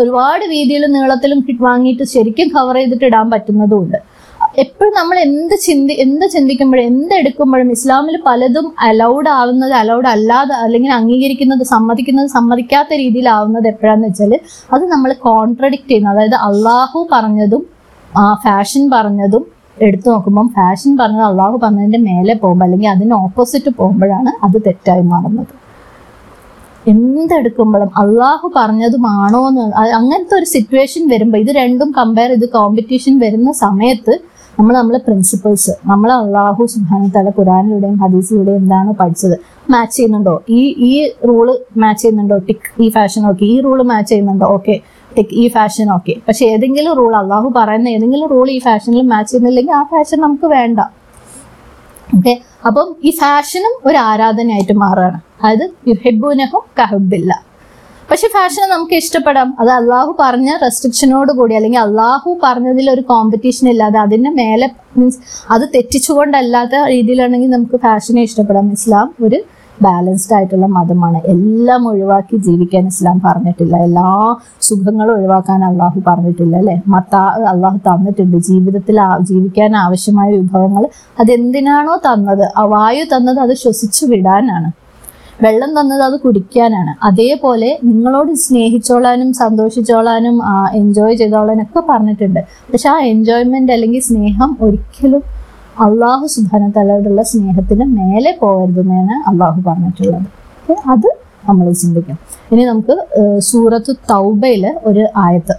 ഒരുപാട് 0.00 0.44
വീതിയിലും 0.54 0.90
നീളത്തിലും 0.96 1.38
വാങ്ങിയിട്ട് 1.66 2.04
ശരിക്കും 2.14 2.48
കവർ 2.56 2.76
ചെയ്തിട്ട് 2.80 3.06
ഇടാൻ 3.10 3.26
പറ്റുന്നതുമുണ്ട്. 3.34 3.98
എപ്പോഴും 4.62 4.92
നമ്മൾ 4.98 5.16
എന്ത് 5.24 5.54
ചിന്തി 5.64 5.94
എന്ത് 6.04 6.24
ചിന്തിക്കുമ്പോഴും 6.34 6.84
എന്ത് 6.90 7.12
എടുക്കുമ്പോഴും 7.18 7.68
ഇസ്ലാമിൽ 7.74 8.14
പലതും 8.28 8.66
അലൗഡ് 8.86 9.30
ആവുന്നത് 9.38 9.74
അലൗഡ് 9.80 10.08
അല്ലാതെ 10.14 10.54
അല്ലെങ്കിൽ 10.64 10.92
അംഗീകരിക്കുന്നത് 10.98 11.64
സമ്മതിക്കുന്നത് 11.74 12.30
സമ്മതിക്കാത്ത 12.36 12.88
രീതിയിലാവുന്നത് 13.02 13.68
എപ്പോഴാന്ന് 13.72 14.08
വെച്ചാൽ 14.08 14.32
അത് 14.74 14.84
നമ്മൾ 14.94 15.12
കോൺട്രഡിക്റ്റ് 15.28 15.90
ചെയ്യുന്നത് 15.92 16.16
അതായത് 16.16 16.38
അള്ളാഹു 16.48 17.00
പറഞ്ഞതും 17.12 17.62
ആ 18.20 18.28
ഫാഷൻ 18.44 18.82
പറഞ്ഞതും 18.94 19.44
എടുത്തു 19.82 20.08
നോക്കുമ്പം 20.10 20.46
ഫാഷൻ 20.48 20.90
പറഞ്ഞത് 20.96 21.26
അള്ളാഹു 21.30 21.56
പറഞ്ഞതിന്റെ 21.62 22.00
മേലെ 22.08 22.34
പോകുമ്പോൾ 22.34 22.64
അല്ലെങ്കിൽ 22.64 22.88
അതിന് 22.88 23.14
ഓപ്പോസിറ്റ് 23.24 23.70
പോകുമ്പോഴാണ് 23.78 24.30
അത് 24.46 24.56
തെറ്റായി 24.66 25.04
മാറുന്നത്. 25.12 25.52
എന്തെടുക്കുമ്പോഴും 26.86 27.90
അള്ളാഹു 28.02 28.46
പറഞ്ഞതുമാണോ 28.56 29.40
എന്ന് 29.48 29.64
അങ്ങനത്തെ 29.98 30.34
ഒരു 30.38 30.46
സിറ്റുവേഷൻ 30.54 31.02
വരുമ്പോൾ 31.08 31.38
ഇത് 31.38 31.50
രണ്ടും 31.50 31.88
കമ്പയർ 31.98 32.30
ചെയ്ത് 32.30 32.46
കോമ്പറ്റീഷൻ 32.52 33.14
വരുന്ന 33.18 33.50
സമയത്ത് 33.64 34.14
നമ്മൾ 34.58 34.74
നമ്മളെ 34.74 35.00
പ്രിൻസിപ്പിൾസ് 35.06 35.72
നമ്മൾ 35.86 36.10
അള്ളാഹു 36.12 36.62
സുഹാനത്തല 36.66 37.28
ഖുറാനിലൂടെയും 37.38 37.98
ഹദീസിലൂടെയും 38.02 38.62
എന്താണ് 38.62 38.90
പഠിച്ചത്? 39.00 39.36
മാച്ച് 39.70 39.94
ചെയ്യുന്നുണ്ടോ? 39.96 40.34
ഈ 40.58 40.60
ഈ 40.88 40.92
റൂൾ 41.28 41.46
മാച്ച് 41.76 42.02
ചെയ്യുന്നുണ്ടോ? 42.02 42.36
ടിക് 42.48 42.68
ഈ 42.84 42.88
ഫാഷൻ 42.90 43.22
ഓക്കെ 43.26 43.44
ഈ 43.44 43.56
റൂൾ 43.60 43.80
മാച്ച് 43.82 44.10
ചെയ്യുന്നുണ്ടോ? 44.10 44.46
ഓക്കെ 44.48 44.74
ഈ 45.18 45.48
ഫാഷൻ 45.48 45.92
ഓക്കെ 45.92 46.14
പക്ഷെ 46.28 46.44
ഏതെങ്കിലും 46.46 46.92
റൂൾ 46.92 47.16
അള്ളാഹു 47.16 47.52
പറയുന്ന 47.56 47.88
ഏതെങ്കിലും 47.88 48.28
റൂൾ 48.28 48.50
ഈ 48.50 48.58
ഫാഷനിൽ 48.58 49.02
മാച്ച് 49.02 49.30
ചെയ്യുന്നില്ലെങ്കിൽ 49.30 49.74
ആ 49.74 49.82
ഫാഷൻ 49.82 50.20
നമുക്ക് 50.20 50.46
വേണ്ട. 50.46 50.80
ഓക്കെ 52.16 52.34
അപ്പം 52.66 52.96
ഈ 53.02 53.10
ഫാഷനും 53.10 53.74
ഒരു 53.84 53.96
ആരാധനയായിട്ട് 53.96 54.72
മാറുകയാണ്. 54.72 55.20
അതായത് 55.42 55.70
യുഹെബുനഹും 55.88 56.62
കഹബില്ല 56.78 57.50
പക്ഷെ 58.10 58.28
ഫാഷൻ 58.28 58.68
നമുക്ക് 58.70 58.94
ഇഷ്ടപ്പെടാം. 58.94 59.56
അത് 59.60 59.70
അള്ളാഹു 59.70 60.16
പറഞ്ഞ 60.20 60.56
റെസ്ട്രിക്ഷനോട് 60.62 61.32
കൂടി 61.32 61.54
അല്ലെങ്കിൽ 61.54 61.78
അള്ളാഹു 61.78 62.40
പറഞ്ഞതിൽ 62.42 62.90
ഒരു 62.90 63.00
കോമ്പറ്റീഷൻ 63.00 63.68
ഇല്ലാതെ 63.68 63.98
അതിന്റെ 63.98 64.30
മേലെ 64.30 64.70
മീൻസ് 64.96 65.18
അത് 65.50 65.62
തെറ്റിച്ചുകൊണ്ടല്ലാത്ത 65.74 66.70
രീതിയിലാണെങ്കിൽ 66.88 67.50
നമുക്ക് 67.50 67.76
ഫാഷനെ 67.76 68.22
ഇഷ്ടപ്പെടാം. 68.22 68.72
ഇസ്ലാം 68.72 69.14
ഒരു 69.24 69.59
ബാലൻസ്ഡ് 69.82 70.34
ആയിട്ടുള്ള 70.34 70.66
മതമാണ്. 70.66 71.18
എല്ലാം 71.26 71.88
ഒഴിവാക്കി 71.88 72.36
ജീവിക്കാൻ 72.36 72.86
ഇസ്ലാം 72.86 73.22
പറഞ്ഞിട്ടില്ല. 73.24 73.76
എല്ലാ 73.76 74.36
സുഖങ്ങളും 74.60 75.12
ഒഴിവാക്കാൻ 75.12 75.64
അള്ളാഹു 75.64 76.00
പറഞ്ഞിട്ടില്ല 76.06 76.56
അല്ലെ? 76.56 76.82
മത്ത 76.88 77.16
അള്ളാഹു 77.52 77.78
തന്നിട്ടുണ്ട്. 77.88 78.36
ജീവിതത്തിൽ 78.36 78.98
ജീവിക്കാൻ 79.20 79.76
ആവശ്യമായ 79.76 80.30
വിഭവങ്ങൾ 80.30 80.88
അതെന്തിനാണോ 81.20 82.00
തന്നത്? 82.06 82.52
ആ 82.56 82.64
വായു 82.64 83.04
തന്നത് 83.04 83.40
അത് 83.40 83.54
ശ്വസിച്ചു 83.54 84.06
വിടാനാണ്. 84.06 84.70
വെള്ളം 85.42 85.80
തന്നത് 85.80 86.02
അത് 86.02 86.20
കുടിക്കാനാണ്. 86.20 86.92
അതേപോലെ 87.02 87.78
നിങ്ങളോട് 87.84 88.32
സ്നേഹിച്ചോളാനും 88.34 89.32
സന്തോഷിച്ചോളാനും 89.32 90.40
എൻജോയ് 90.74 91.14
ചെയ്തോളാനും 91.16 91.62
ഒക്കെ 91.62 91.82
പറഞ്ഞിട്ടുണ്ട്. 91.92 92.40
പക്ഷെ 92.72 92.88
ആ 92.88 92.98
എൻജോയ്മെന്റ് 92.98 93.72
അല്ലെങ്കിൽ 93.72 94.00
സ്നേഹം 94.00 94.56
ഒരിക്കലും 94.60 95.22
അള്ളാഹു 95.78 96.26
സുബാന 96.26 96.70
തലയോടുള്ള 96.76 97.22
സ്നേഹത്തിന് 97.22 97.84
മേലെ 97.84 98.38
പോകരുതെന്നാണ് 98.40 99.28
അള്ളാഹു 99.30 99.62
പറഞ്ഞിട്ടുള്ളത്. 99.66 100.26
അത് 100.86 101.08
നമ്മൾ 101.48 101.72
ചിന്തിക്കും. 101.72 102.16
ഇനി 102.52 102.64
നമുക്ക് 102.64 102.94
സൂറത്ത് 103.38 103.96
തൗബയിൽ 104.10 104.74
ഒരു 104.84 105.06
ആയത്ത് 105.16 105.54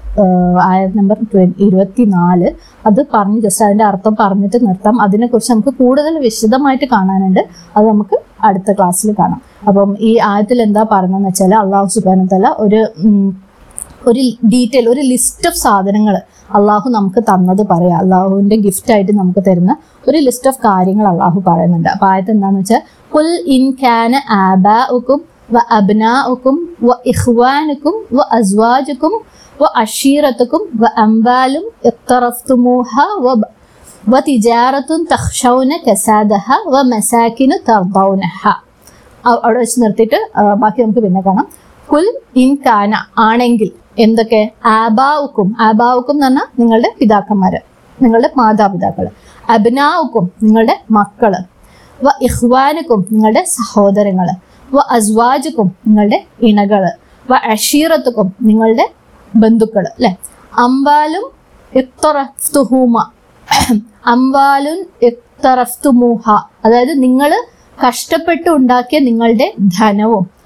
ആയത് 0.62 0.98
നമ്പർ 0.98 1.18
ഇരുപത്തിനാല്. 1.60 2.50
അത് 2.86 3.06
പറഞ്ഞ് 3.14 3.42
ജസ്റ്റ് 3.42 3.66
അതിന്റെ 3.66 3.86
അർത്ഥം 3.86 4.18
പറഞ്ഞിട്ട് 4.20 4.68
നിർത്താം. 4.68 5.02
അതിനെക്കുറിച്ച് 5.02 5.52
നമുക്ക് 5.52 5.70
കൂടുതൽ 5.70 6.20
വിശദമായിട്ട് 6.20 6.86
കാണാനുണ്ട്. 6.86 7.40
അത് 7.78 7.88
നമുക്ക് 7.88 8.18
അടുത്ത 8.44 8.72
ക്ലാസ്സിൽ 8.72 9.16
കാണാം. 9.20 9.42
അപ്പം 9.68 9.98
ഈ 10.00 10.18
ആയത്തിൽ 10.18 10.62
എന്താ 10.62 10.88
പറഞ്ഞതെന്ന് 10.92 11.30
വെച്ചാൽ 11.30 11.56
അള്ളാഹു 11.56 11.88
സുബാന 11.88 12.26
തല 12.34 12.56
ഒരു 12.58 12.90
ഒരു 14.10 14.22
ഡീറ്റെയിൽ 14.52 14.86
ഒരു 14.94 15.02
ലിസ്റ്റ് 15.12 15.48
ഓഫ് 15.50 15.60
സാധനങ്ങൾ 15.66 16.16
അള്ളാഹു 16.58 16.88
നമുക്ക് 16.98 17.22
തന്നത് 17.30 17.64
പറയാം. 17.72 17.98
അള്ളാഹുവിന്റെ 18.04 18.58
ഗിഫ്റ്റ് 18.66 18.92
ആയിട്ട് 18.94 19.14
നമുക്ക് 19.20 19.42
തരുന്ന 19.48 19.74
ഒരു 20.08 20.18
ലിസ്റ്റ് 20.28 20.50
ഓഫ് 20.52 20.62
കാര്യങ്ങൾ 20.68 21.06
അള്ളാഹു 21.12 21.40
പറയുന്നുണ്ട്. 21.48 21.90
അപ്പൊ 21.96 22.08
ആയത് 22.14 22.32
എന്താന്ന് 22.32 22.62
വെച്ചാൽ 22.62 22.82
കുൽ 23.16 23.30
ഇൻ 23.56 23.64
കാന 23.84 24.14
ആബാഉക്കും 24.44 25.20
വ 25.56 25.62
അബ്നാഉക്കും 25.78 26.58
വ 26.88 26.92
ഇഖ്വാനുക്കും 27.12 27.96
വ 28.18 28.26
അസ്വാജുക്കും 28.38 29.16
വ 29.62 29.70
അഷീറത്തുക്കും 29.84 30.62
വ 30.82 30.92
അംബാലും 31.06 31.66
ഇഖ്തറഫ്തുമൂഹ 31.90 32.92
വ 33.26 33.36
വ 34.12 34.20
തിജാറത്തും 34.28 35.02
തഖ്ഷൗന 35.12 35.72
കസാദഹ 35.88 36.48
വ 36.74 36.82
മസാക്കിനു 36.94 37.58
തർദൗനഹ. 37.70 38.42
അവിടെ 39.44 39.58
വെച്ച് 39.64 39.78
നിർത്തിയിട്ട് 39.82 40.20
ബാക്കി 40.62 40.80
നമുക്ക് 40.84 41.02
പിന്നെ 41.06 41.22
കാണാം. 41.28 41.48
കുൽ 41.92 42.08
ഇൻ 42.44 42.52
കാന 42.66 42.94
ആണെങ്കിൽ 43.28 43.70
എന്തൊക്കെ? 44.00 44.52
ആബാവുക്കും. 44.66 45.56
ആബാവുക്കും 45.60 46.14
എന്ന് 46.14 46.26
പറഞ്ഞാൽ 46.26 46.48
നിങ്ങളുടെ 46.60 46.94
പിതാക്കന്മാര്. 47.00 47.60
നിങ്ങളുടെ 48.02 48.30
മാതാപിതാക്കൾ 48.38 49.08
അബ്നാവുക്കും 49.50 50.32
നിങ്ങളുടെ 50.44 50.82
മക്കൾ. 50.92 51.36
വ 52.04 52.10
ഇഹ്വാനുക്കും 52.22 53.06
നിങ്ങളുടെ 53.12 53.44
സഹോദരങ്ങൾ. 53.44 54.30
വ 54.74 54.80
അസ്വാജുക്കും 54.92 55.72
നിങ്ങളുടെ 55.88 56.24
ഇണകൾ. 56.42 56.90
വ 57.32 57.36
അഷീറത്തുക്കും 57.36 58.34
നിങ്ങളുടെ 58.42 58.90
ബന്ധുക്കൾ 59.36 59.86
അല്ലെ? 59.86 60.16
അംബാലും 60.58 61.32
ഇത്തറഫ്തുഹൂമ. 61.76 63.06
അംവാലുൻ 64.06 64.86
ഇത്തറഫ്തുമൂഹ. 65.02 66.42
അതായത് 66.66 67.04
നിങ്ങൾ 67.04 67.34
കഷ്ടപ്പെട്ട് 67.88 68.50
ഉണ്ടാക്കിയ 68.50 69.00
നിങ്ങളുടെ 69.00 69.54
ധനവും 69.80 70.41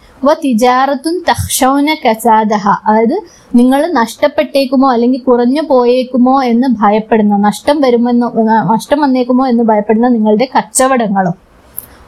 കസാദഹ. 2.03 2.65
അതായത് 2.88 3.17
നിങ്ങൾ 3.55 3.81
നഷ്ടപ്പെട്ടേക്കുമോ 3.91 4.88
അല്ലെങ്കിൽ 4.91 5.21
കുറഞ്ഞു 5.27 5.61
പോയേക്കുമോ 5.69 6.43
എന്ന് 6.43 6.67
ഭയപ്പെടുന്ന 6.81 7.38
നഷ്ടം 7.38 7.81
വരുമെന്നോ 7.81 8.27
നഷ്ടം 8.73 8.99
വന്നേക്കുമോ 9.01 9.47
എന്ന് 9.47 9.63
ഭയപ്പെടുന്ന 9.63 10.07
നിങ്ങളുടെ 10.07 10.47
കച്ചവടങ്ങളും. 10.55 11.35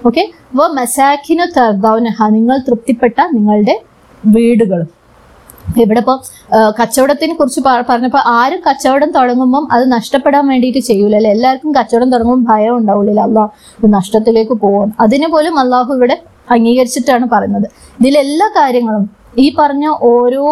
ഓക്കെ? 0.05 0.23
വ 0.55 0.67
മസാഖിനു 0.79 1.45
തർദൗനഹ 1.57 2.27
നിങ്ങൾ 2.29 2.57
തൃപ്തിപ്പെട്ട 2.57 3.19
നിങ്ങളുടെ 3.33 3.75
വീടുകളും. 4.23 4.89
ഇവിടെ 5.81 5.99
ഇപ്പോൾ 5.99 6.17
കച്ചവടത്തിനെ 6.79 7.33
കുറിച്ച് 7.33 7.61
പറഞ്ഞപ്പോ 7.65 7.93
പറഞ്ഞപ്പോൾ 7.93 8.21
ആരും 8.39 8.61
കച്ചവടം 8.67 9.09
തുടങ്ങുമ്പോൾ 9.11 9.63
അത് 9.71 9.91
നഷ്ടപ്പെടാൻ 9.91 10.47
വേണ്ടിയിട്ട് 10.47 10.79
ചെയ്യൂല 10.79 11.15
അല്ലെ 11.15 11.31
എല്ലാവർക്കും 11.31 11.71
കച്ചവടം 11.75 12.09
തുടങ്ങുമ്പോൾ 12.11 12.53
ഭയം 12.53 12.73
ഉണ്ടാവില്ല 12.77 13.21
അള്ളാഹ് 13.21 13.49
നഷ്ടത്തിലേക്ക് 13.93 14.53
പോകും 14.53 14.93
അതിനെ 14.99 15.27
പോലും 15.27 15.59
അള്ളാഹു 15.59 15.93
ഇവിടെ 15.93 16.17
അംഗീകരിച്ചിട്ടാണ് 16.55 17.25
പറയുന്നത്. 17.33 17.67
ഇതിലെല്ലാ 17.99 18.47
കാര്യങ്ങളും 18.59 19.05
ഈ 19.43 19.45
പറഞ്ഞ 19.57 19.85
ഓരോ 20.09 20.43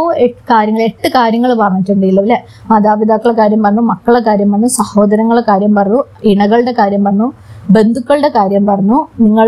കാര്യങ്ങൾ 0.51 0.81
എട്ട് 0.87 1.07
കാര്യങ്ങൾ 1.15 1.51
പറഞ്ഞിട്ടുണ്ടല്ലോ 1.61 2.23
അല്ലെ? 2.23 2.37
മാതാപിതാക്കളുടെ 2.71 3.37
കാര്യം 3.41 3.61
പറഞ്ഞു 3.65 3.83
മക്കളെ 3.91 4.21
കാര്യം 4.27 4.49
പറഞ്ഞു 4.53 4.69
സഹോദരങ്ങളെ 4.81 5.43
കാര്യം 5.47 5.73
പറഞ്ഞു 5.79 5.99
ഇണകളുടെ 6.31 6.73
കാര്യം 6.79 7.03
പറഞ്ഞു 7.07 7.27
ബന്ധുക്കളുടെ 7.75 8.29
കാര്യം 8.37 8.63
പറഞ്ഞു. 8.71 8.97
നിങ്ങൾ 9.25 9.47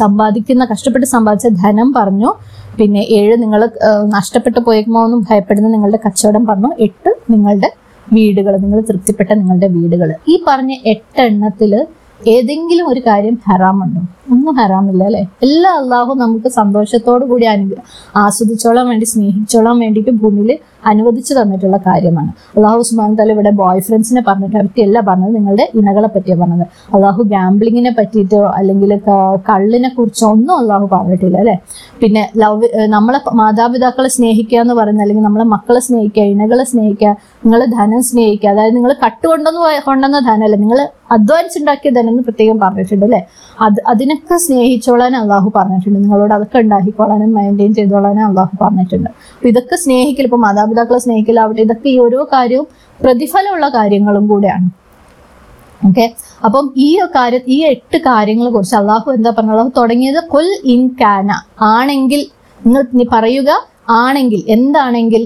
സമ്പാദിക്കുന്ന 0.00 0.64
കഷ്ടപ്പെട്ട് 0.72 1.06
സമ്പാദിച്ച 1.14 1.48
ധനം 1.62 1.88
പറഞ്ഞു. 1.98 2.32
പിന്നെ 2.78 3.02
ഏഴ് 3.18 3.34
നിങ്ങൾ 3.42 3.60
നഷ്ടപ്പെട്ടു 4.16 4.60
പോയേക്കുമോ 4.66 5.00
എന്നും 5.06 5.20
ഭയപ്പെടുന്ന 5.30 5.68
നിങ്ങളുടെ 5.74 6.00
കച്ചവടം 6.06 6.44
പറഞ്ഞു. 6.50 6.70
എട്ട് 6.86 7.10
നിങ്ങളുടെ 7.32 7.70
വീടുകൾ 8.06 8.54
നിങ്ങൾ 8.64 8.80
തൃപ്തിപ്പെട്ട 8.88 9.30
നിങ്ങളുടെ 9.40 9.68
വീടുകൾ. 9.76 10.08
ഈ 10.32 10.34
പറഞ്ഞ 10.48 10.72
എട്ടെണ്ണത്തിൽ 10.92 11.72
ഏതെങ്കിലും 12.20 12.88
ഒരു 12.88 13.00
കാര്യം 13.00 13.38
ഹറാമുണ്ടോ? 13.48 14.00
ഒന്നും 14.30 14.54
ഹറാമില്ല 14.54 15.02
അല്ലെ? 15.04 15.22
എല്ലാ 15.42 15.70
അള്ളാഹും 15.72 16.18
നമുക്ക് 16.18 16.48
സന്തോഷത്തോടു 16.48 17.24
കൂടി 17.24 17.46
അനുഗ്രഹം 17.46 17.86
ആസ്വദിച്ചോളാൻ 18.16 18.88
വേണ്ടി 18.88 19.06
സ്നേഹിച്ചോളാൻ 19.06 19.78
വേണ്ടിയിട്ട് 19.78 20.10
ഭൂമിയിൽ 20.10 20.50
അനുവദിച്ചു 20.90 21.32
തന്നിട്ടുള്ള 21.38 21.78
കാര്യമാണ്. 21.86 22.30
അള്ളാഹു 22.56 22.82
സുബാൻ 22.88 23.14
തല 23.20 23.32
ഇവിടെ 23.36 23.52
ബോയ് 23.60 23.82
ഫ്രണ്ട്സിനെ 23.86 24.22
പറഞ്ഞിട്ട് 24.28 24.56
പറ്റിയല്ല 24.58 25.00
പറഞ്ഞത് 25.08 25.32
നിങ്ങളുടെ 25.38 25.66
ഇണകളെ 25.80 26.10
പറ്റിയാണ് 26.16 26.40
പറഞ്ഞത്. 26.42 26.66
അള്ളാഹു 26.96 27.22
ഗാംബ്ലിങ്ങിനെ 27.34 27.92
പറ്റിയിട്ടോ 27.98 28.42
അല്ലെങ്കിൽ 28.58 28.92
കള്ളിനെ 29.50 29.90
കുറിച്ചോ 29.96 30.26
ഒന്നും 30.34 30.54
അള്ളാഹു 30.60 30.86
പറഞ്ഞിട്ടില്ല 30.94 31.38
അല്ലെ? 31.44 31.56
പിന്നെ 32.02 32.24
ലവ് 32.44 32.68
നമ്മളെ 32.96 33.20
മാതാപിതാക്കളെ 33.42 34.12
സ്നേഹിക്കുക 34.18 34.60
എന്ന് 34.64 34.76
പറയുന്നത് 34.80 35.06
അല്ലെങ്കിൽ 35.06 35.26
നമ്മളെ 35.28 35.48
മക്കളെ 35.54 35.82
സ്നേഹിക്കുക 35.88 36.26
ഇണകളെ 36.34 36.66
സ്നേഹിക്കുക 36.74 37.10
നിങ്ങൾ 37.44 37.60
ധനം 37.78 38.02
സ്നേഹിക്കുക 38.10 38.50
അതായത് 38.54 38.76
നിങ്ങൾ 38.80 38.94
കട്ടുകൊണ്ടെന്ന് 39.06 39.62
കൊണ്ടെന്ന 39.88 40.18
ധനം 40.28 40.32
ധനമല്ല 40.34 40.56
നിങ്ങൾ 40.62 40.78
അധ്വാനിച്ചുണ്ടാക്കിയ 41.14 41.90
ധനം 41.96 42.10
എന്ന് 42.12 42.22
പ്രത്യേകം 42.26 42.56
പറഞ്ഞിട്ടുണ്ട് 42.62 43.04
അല്ലെ? 43.06 43.18
അത് 43.64 43.78
അതിനൊക്കെ 43.92 44.36
സ്നേഹിച്ചോളാൻ 44.44 45.12
അള്ളാഹു 45.20 45.48
പറഞ്ഞിട്ടുണ്ട്. 45.56 45.98
നിങ്ങളോട് 46.04 46.32
അതൊക്കെ 46.36 46.58
ഉണ്ടാക്കിക്കോളാനും 46.64 47.30
മെയിന്റെയിൻ 47.38 47.72
ചെയ്തോളാനും 47.78 48.24
അള്ളാഹു 48.28 48.54
പറഞ്ഞിട്ടുണ്ട്. 48.62 49.10
അപ്പൊ 49.36 49.48
ഇതൊക്കെ 49.52 49.76
സ്നേഹിക്കൽ 49.84 50.26
ഇപ്പൊ 50.28 50.38
മാതാപിതാക്കളെ 50.74 51.00
സ്നേഹിക്കലാവട്ടെ 51.04 51.62
ഇതൊക്കെ 51.66 51.88
ഈ 51.94 51.98
ഓരോ 52.04 52.20
കാര്യവും 52.32 52.66
പ്രതിഫലമുള്ള 53.00 53.66
കാര്യങ്ങളും 53.76 54.24
കൂടെയാണ്. 54.32 54.66
ഓക്കെ 55.88 56.06
അപ്പം 56.46 56.64
ഈ 56.86 56.88
കാര്യ 57.16 57.38
ഈ 57.54 57.58
എട്ട് 57.72 57.98
കാര്യങ്ങളെ 58.06 58.50
കുറിച്ച് 58.50 58.76
അള്ളാഹു 58.80 59.06
എന്താ 59.16 59.30
പറഞ്ഞത്? 59.30 59.54
അള്ളാഹു 59.54 59.72
തുടങ്ങിയത് 59.80 60.20
കൊൽ 60.34 60.46
ഇൻ 60.74 60.82
കാന. 61.00 61.30
ആണെങ്കിൽ 61.72 62.22
നിങ്ങൾ 62.60 62.82
പറയുക 63.14 63.50
ആണെങ്കിൽ 64.02 64.40
എന്താണെങ്കിൽ 64.56 65.22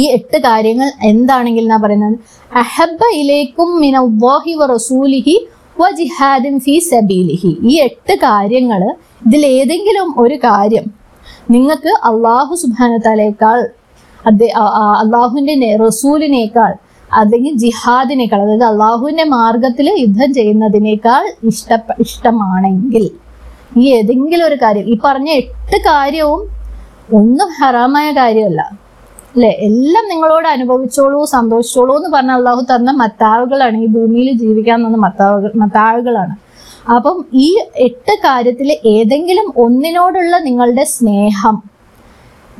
ഈ 0.00 0.02
എട്ട് 0.16 0.38
കാര്യങ്ങൾ 0.46 0.88
എന്താണെങ്കിൽ 1.10 1.64
എന്നാ 1.66 1.78
പറയുന്നത്? 1.84 2.16
അഹബ 2.62 3.00
ഇലേക്കും 3.20 3.70
സബീലിഹി. 6.90 7.52
ഈ 7.70 7.74
എട്ട് 7.88 8.14
കാര്യങ്ങൾ 8.26 8.82
ഇതിൽ 9.26 9.42
ഏതെങ്കിലും 9.58 10.08
ഒരു 10.22 10.36
കാര്യം 10.46 10.86
നിങ്ങൾക്ക് 11.54 11.92
അള്ളാഹു 12.08 12.54
സുബാനത്താലേക്കാൾ 12.54 13.58
അള്ളാഹുവിന്റെ 14.30 15.76
റസൂലിനേക്കാൾ 15.76 16.74
അല്ലെങ്കിൽ 17.12 17.54
ജിഹാദിനേക്കാൾ 17.54 18.42
അതായത് 18.42 18.64
അള്ളാഹുവിന്റെ 18.64 19.24
മാർഗത്തിൽ 19.24 19.94
യുദ്ധം 19.98 20.34
ചെയ്യുന്നതിനേക്കാൾ 20.34 21.46
ഇഷ്ട 21.46 21.78
ഇഷ്ടമാണെങ്കിൽ 22.00 23.10
ഈ 23.76 23.94
ഏതെങ്കിലും 23.94 24.46
ഒരു 24.46 24.54
കാര്യം 24.54 24.82
ഈ 24.82 24.98
പറഞ്ഞ 25.04 25.30
എട്ട് 25.30 25.76
കാര്യവും 25.76 26.58
ഒന്നും 27.14 27.48
ഹറാമായ 27.60 28.12
കാര്യമല്ല. 28.12 28.88
അല്ലെ? 29.36 29.48
എല്ലാം 29.48 30.08
നിങ്ങളോട് 30.08 30.48
അനുഭവിച്ചോളൂ 30.48 31.24
സന്തോഷിച്ചോളൂ 31.24 31.96
എന്ന് 31.96 32.08
പറഞ്ഞ 32.08 32.30
അള്ളാഹു 32.30 32.60
തന്ന 32.60 32.90
മത്താവുകളാണ്. 32.90 33.76
ഈ 33.76 33.86
ഭൂമിയിൽ 33.86 34.38
ജീവിക്കാൻ 34.38 34.86
തന്ന 34.86 34.96
മത്താവുകൾ 34.96 35.52
മത്താവുകളാണ്. 35.56 36.36
അപ്പം 36.90 37.24
ഈ 37.34 37.58
എട്ട് 37.76 38.14
കാര്യത്തിൽ 38.14 38.78
ഏതെങ്കിലും 38.86 39.52
ഒന്നിനോടുള്ള 39.56 40.38
നിങ്ങളുടെ 40.38 40.84
സ്നേഹം 40.84 41.77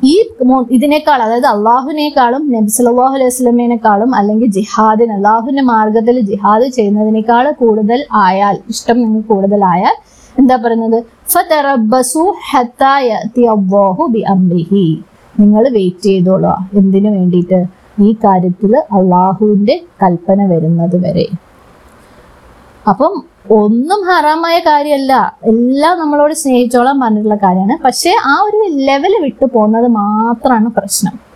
ഈ 0.03 0.23
ഇതിനേക്കാൾ 0.71 1.21
അതായത് 1.21 1.45
അള്ളാഹുവിനേക്കാളും 1.45 2.51
നബി 2.51 2.67
സല്ലല്ലാഹു 2.67 3.13
അലൈഹി 3.13 3.29
സ്വലമിനേക്കാളും 3.29 4.15
അല്ലെങ്കിൽ 4.15 4.51
ജിഹാദിന് 4.51 5.11
അള്ളാഹുവിന്റെ 5.11 5.61
മാർഗത്തിൽ 5.61 6.19
ജിഹാദ് 6.19 6.67
ചെയ്യുന്നതിനേക്കാൾ 6.67 7.51
കൂടുതൽ 7.51 8.05
ആയാൽ 8.13 8.57
ഇഷ്ടം 8.69 9.01
നിങ്ങൾ 9.01 9.21
കൂടുതലായാൽ 9.21 9.95
എന്താ 10.39 10.55
പറയുന്നത്? 10.55 11.03
നിങ്ങൾ 15.39 15.69
വെയിറ്റ് 15.69 16.03
ചെയ്തോളൂ. 16.03 16.53
എന്തിനു 16.73 17.09
വേണ്ടിയിട്ട്? 17.09 17.65
ഈ 18.01 18.15
കാര്യത്തിൽ 18.23 18.77
അള്ളാഹുവിന്റെ 18.77 19.81
കൽപ്പന 20.03 20.45
വരുന്നത് 20.45 21.03
വരെ. 21.03 21.27
അപ്പം 22.89 23.23
ഒന്നും 23.51 24.01
ഹറാമായ 24.01 24.59
കാര്യമല്ല. 24.59 25.37
എല്ലാം 25.45 25.99
നമ്മളോട് 25.99 26.33
സ്നേഹിച്ചോളാൻ 26.33 26.99
പറഞ്ഞിട്ടുള്ള 26.99 27.35
കാര്യമാണ്. 27.35 27.83
പക്ഷെ 27.83 28.11
ആ 28.25 28.41
ഒരു 28.41 28.69
ലെവൽ 28.73 29.13
വിട്ടു 29.21 29.45
പോകുന്നത് 29.45 29.87
മാത്രമാണ് 29.87 30.69
പ്രശ്നം. 30.69 31.29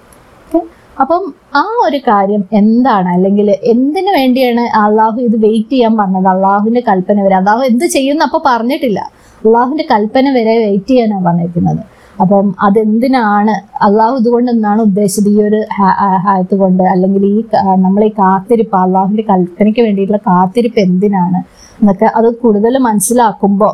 അപ്പം 1.00 1.34
ആ 1.56 1.64
ഒരു 1.86 1.98
കാര്യം 1.98 2.44
എന്താണ്? 2.54 3.10
അല്ലെങ്കിൽ 3.10 3.58
എന്തിനു 3.64 4.12
വേണ്ടിയാണ് 4.12 4.62
അള്ളാഹു 4.62 5.20
ഇത് 5.20 5.38
വെയിറ്റ് 5.38 5.70
ചെയ്യാൻ 5.70 5.98
പറഞ്ഞത്? 5.98 6.28
അള്ളാഹുവിന്റെ 6.28 6.84
കൽപ്പന 6.88 7.22
വരെ. 7.22 7.36
അള്ളാഹു 7.36 7.64
എന്ത് 7.64 7.86
ചെയ്യുന്ന? 7.86 8.24
അപ്പൊ 8.24 8.42
പറഞ്ഞിട്ടില്ല. 8.46 9.00
അള്ളാഹുവിന്റെ 9.46 9.88
കൽപ്പന 9.92 10.30
വരെ 10.30 10.58
വെയിറ്റ് 10.58 10.88
ചെയ്യാനാണ് 10.88 11.26
പറഞ്ഞിരിക്കുന്നത്. 11.26 11.93
അപ്പം 12.22 12.48
അതെന്തിനാണ് 12.62 13.54
അള്ളാഹു 13.82 14.16
ഇതുകൊണ്ട് 14.18 14.52
എന്നാണ് 14.52 14.82
ഉദ്ദേശിച്ചത്? 14.82 15.30
ഈ 15.30 15.42
ഒരു 15.42 15.60
ഹായത്ത് 16.26 16.56
കൊണ്ട് 16.56 16.84
അല്ലെങ്കിൽ 16.84 17.26
ഈ 17.26 17.44
നമ്മളെ 17.78 18.06
ഈ 18.06 18.14
കാത്തിരിപ്പ് 18.20 18.76
അള്ളാഹുവിന്റെ 18.78 19.26
കൽപ്പനയ്ക്ക് 19.30 19.82
വേണ്ടിയിട്ടുള്ള 19.82 20.22
കാത്തിരിപ്പ് 20.28 20.80
എന്തിനാണ്? 20.80 21.42
എന്നൊക്കെ 21.80 22.06
അത് 22.16 22.30
കൂടുതൽ 22.36 22.78
മനസ്സിലാക്കുമ്പോൾ 22.78 23.74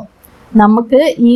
നമുക്ക് 0.51 1.01
ഈ 1.19 1.35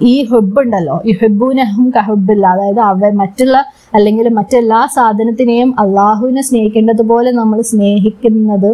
ഈ 0.00 0.14
ഹെബ് 0.30 0.60
ഉണ്ടല്ലോ 0.60 1.00
ഈ 1.04 1.12
ഹെബൂനഹും 1.20 1.90
കഹബില്ല 1.90 2.46
അതായത് 2.46 2.80
അവർ 2.80 3.12
മറ്റുള്ള 3.12 3.56
അല്ലെങ്കിൽ 3.94 4.28
മറ്റെല്ലാ 4.28 4.86
സാധനത്തിനെയും 4.86 5.74
അള്ളാഹുവിനെ 5.80 6.42
സ്നേഹിക്കേണ്ടതുപോലെ 6.42 7.30
നമ്മൾ 7.30 7.60
സ്നേഹിക്കുന്നത് 7.62 8.70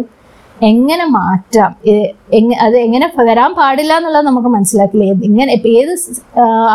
എങ്ങനെ 0.61 1.05
മാറ്റാം? 1.15 1.71
അത് 2.65 2.75
എങ്ങനെ 2.85 3.07
വരാൻ 3.29 3.51
പാടില്ല 3.59 3.93
എന്നുള്ളത് 3.99 4.25
നമുക്ക് 4.27 4.49
മനസ്സിലാക്കില്ല. 4.55 5.05
ഇങ്ങനെ 5.29 5.53
ഏത് 5.53 5.93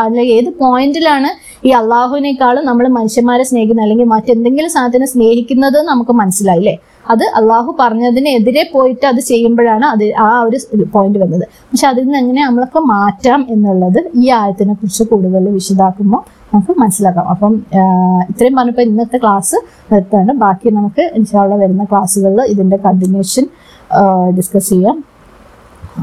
അല്ലെങ്കിൽ 0.03 0.33
ഏത് 0.39 0.51
പോയിന്റിലാണ് 0.63 1.31
ഈ 1.69 1.71
അള്ളാഹുവിനേക്കാളും 1.81 2.65
നമ്മൾ 2.71 2.85
മനുഷ്യന്മാരെ 2.99 3.45
സ്നേഹിക്കുന്നത്? 3.51 3.85
അല്ലെങ്കിൽ 3.87 4.09
മറ്റെന്തെങ്കിലും 4.15 4.73
സാധനം 4.77 5.09
സ്നേഹിക്കുന്നത് 5.15 5.79
നമുക്ക് 5.91 6.15
മനസ്സിലായില്ലേ 6.23 6.75
അത് 7.13 7.25
അള്ളാഹു 7.39 7.71
പറഞ്ഞതിനെതിരെ 7.81 8.65
പോയിട്ട് 8.73 9.05
അത് 9.11 9.21
ചെയ്യുമ്പോഴാണ് 9.29 9.87
അത് 9.93 10.05
ആ 10.25 10.29
ഒരു 10.47 10.59
പോയിന്റ് 10.95 11.19
വന്നത്. 11.23 11.45
പക്ഷെ 11.71 11.87
അതിൽ 11.91 12.05
നിന്ന് 12.07 12.19
എങ്ങനെ 12.23 12.41
നമ്മളൊക്കെ 12.49 12.81
മാറ്റാം 12.95 13.47
എന്നുള്ളത് 13.55 14.01
ഈ 14.23 14.27
ആയത്തിനെ 14.41 14.75
കുറിച്ച് 14.75 15.05
കൂടുതൽ 15.13 15.47
വിശദാക്കുമ്പോൾ 15.59 16.23
നമുക്ക് 16.53 16.75
മനസ്സിലാക്കാം. 16.83 17.27
അപ്പം 17.33 17.55
ഇത്രയും 18.31 18.55
പറഞ്ഞപ്പോൾ 18.59 18.85
ഇന്നത്തെ 18.91 19.19
ക്ലാസ് 19.23 19.57
നിർത്തുകയാണ് 19.93 20.33
ബാക്കി 20.45 20.69
നമുക്ക് 20.79 21.03
ഇൻഷാള്ള 21.19 21.55
വരുന്ന 21.63 21.85
ക്ലാസ്സുകളിൽ 21.91 22.41
ഇതിന്റെ 22.53 22.79
കണ്ടിന്യൂഷൻ 22.87 23.47
ഡിസ്കസ് 24.38 24.70
ചെയ്യാം 24.70 24.98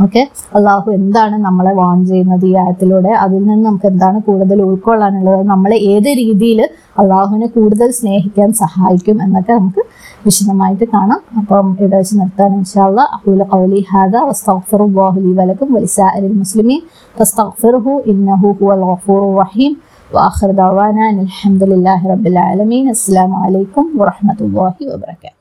ഓക്കെ 0.04 0.22
അള്ളാഹു 0.56 0.88
എന്താണ് 0.96 1.36
നമ്മളെ 1.44 1.72
വാൺ 1.78 1.98
ചെയ്യുന്നത് 2.06 2.44
ഈ 2.48 2.52
ആയത്തിലൂടെ 2.54 3.12
അതിൽ 3.22 3.40
നിന്ന് 3.40 3.64
നമുക്ക് 3.64 3.88
എന്താണ് 3.90 4.18
കൂടുതൽ 4.28 4.58
ഉൾക്കൊള്ളാനുള്ളത് 4.66 5.42
നമ്മളെ 5.44 5.78
ഏത് 5.92 6.10
രീതിയിൽ 6.20 6.60
അള്ളാഹുവിനെ 7.02 7.48
കൂടുതൽ 7.56 7.88
സ്നേഹിക്കാൻ 7.98 8.50
സഹായിക്കും 8.60 9.18
എന്നൊക്കെ 9.24 9.52
നമുക്ക് 9.52 9.84
വിശദമായിട്ട് 10.26 10.86
കാണാം 10.94 11.20
അപ്പം 11.40 11.68
ഇവിടെ 11.76 11.96
വെച്ച് 11.96 12.16
നിർത്താൻ 12.20 12.54
ഇൻഷാല്ല 12.58 13.08
അഹുല 13.16 13.46
ഖൗലി 13.52 13.82
ഹാദ 13.90 14.16
വസ്തഗ്ഫിറുല്ലാഹു 14.28 15.20
ലി 15.20 15.34
വലക്കും 15.38 15.70
വലിസാഇരിൽ 15.74 16.34
മുസ്ലിമീൻ 16.38 16.82
ഫസ്തഗ്ഫിറുഹു 17.16 17.94
ഇന്നഹു 18.12 18.50
ഹുവൽ 18.60 18.84
ഗഫൂറുർ 18.86 19.32
റഹീം 19.40 19.74
وآخر 20.10 20.48
دعوانا 20.52 21.02
أن 21.10 21.18
الحمد 21.20 21.62
لله 21.64 22.00
رب 22.08 22.24
العالمين 22.26 22.84
السلام 22.90 23.32
عليكم 23.36 23.84
ورحمة 23.94 24.38
الله 24.40 24.74
وبركاته 24.84 25.33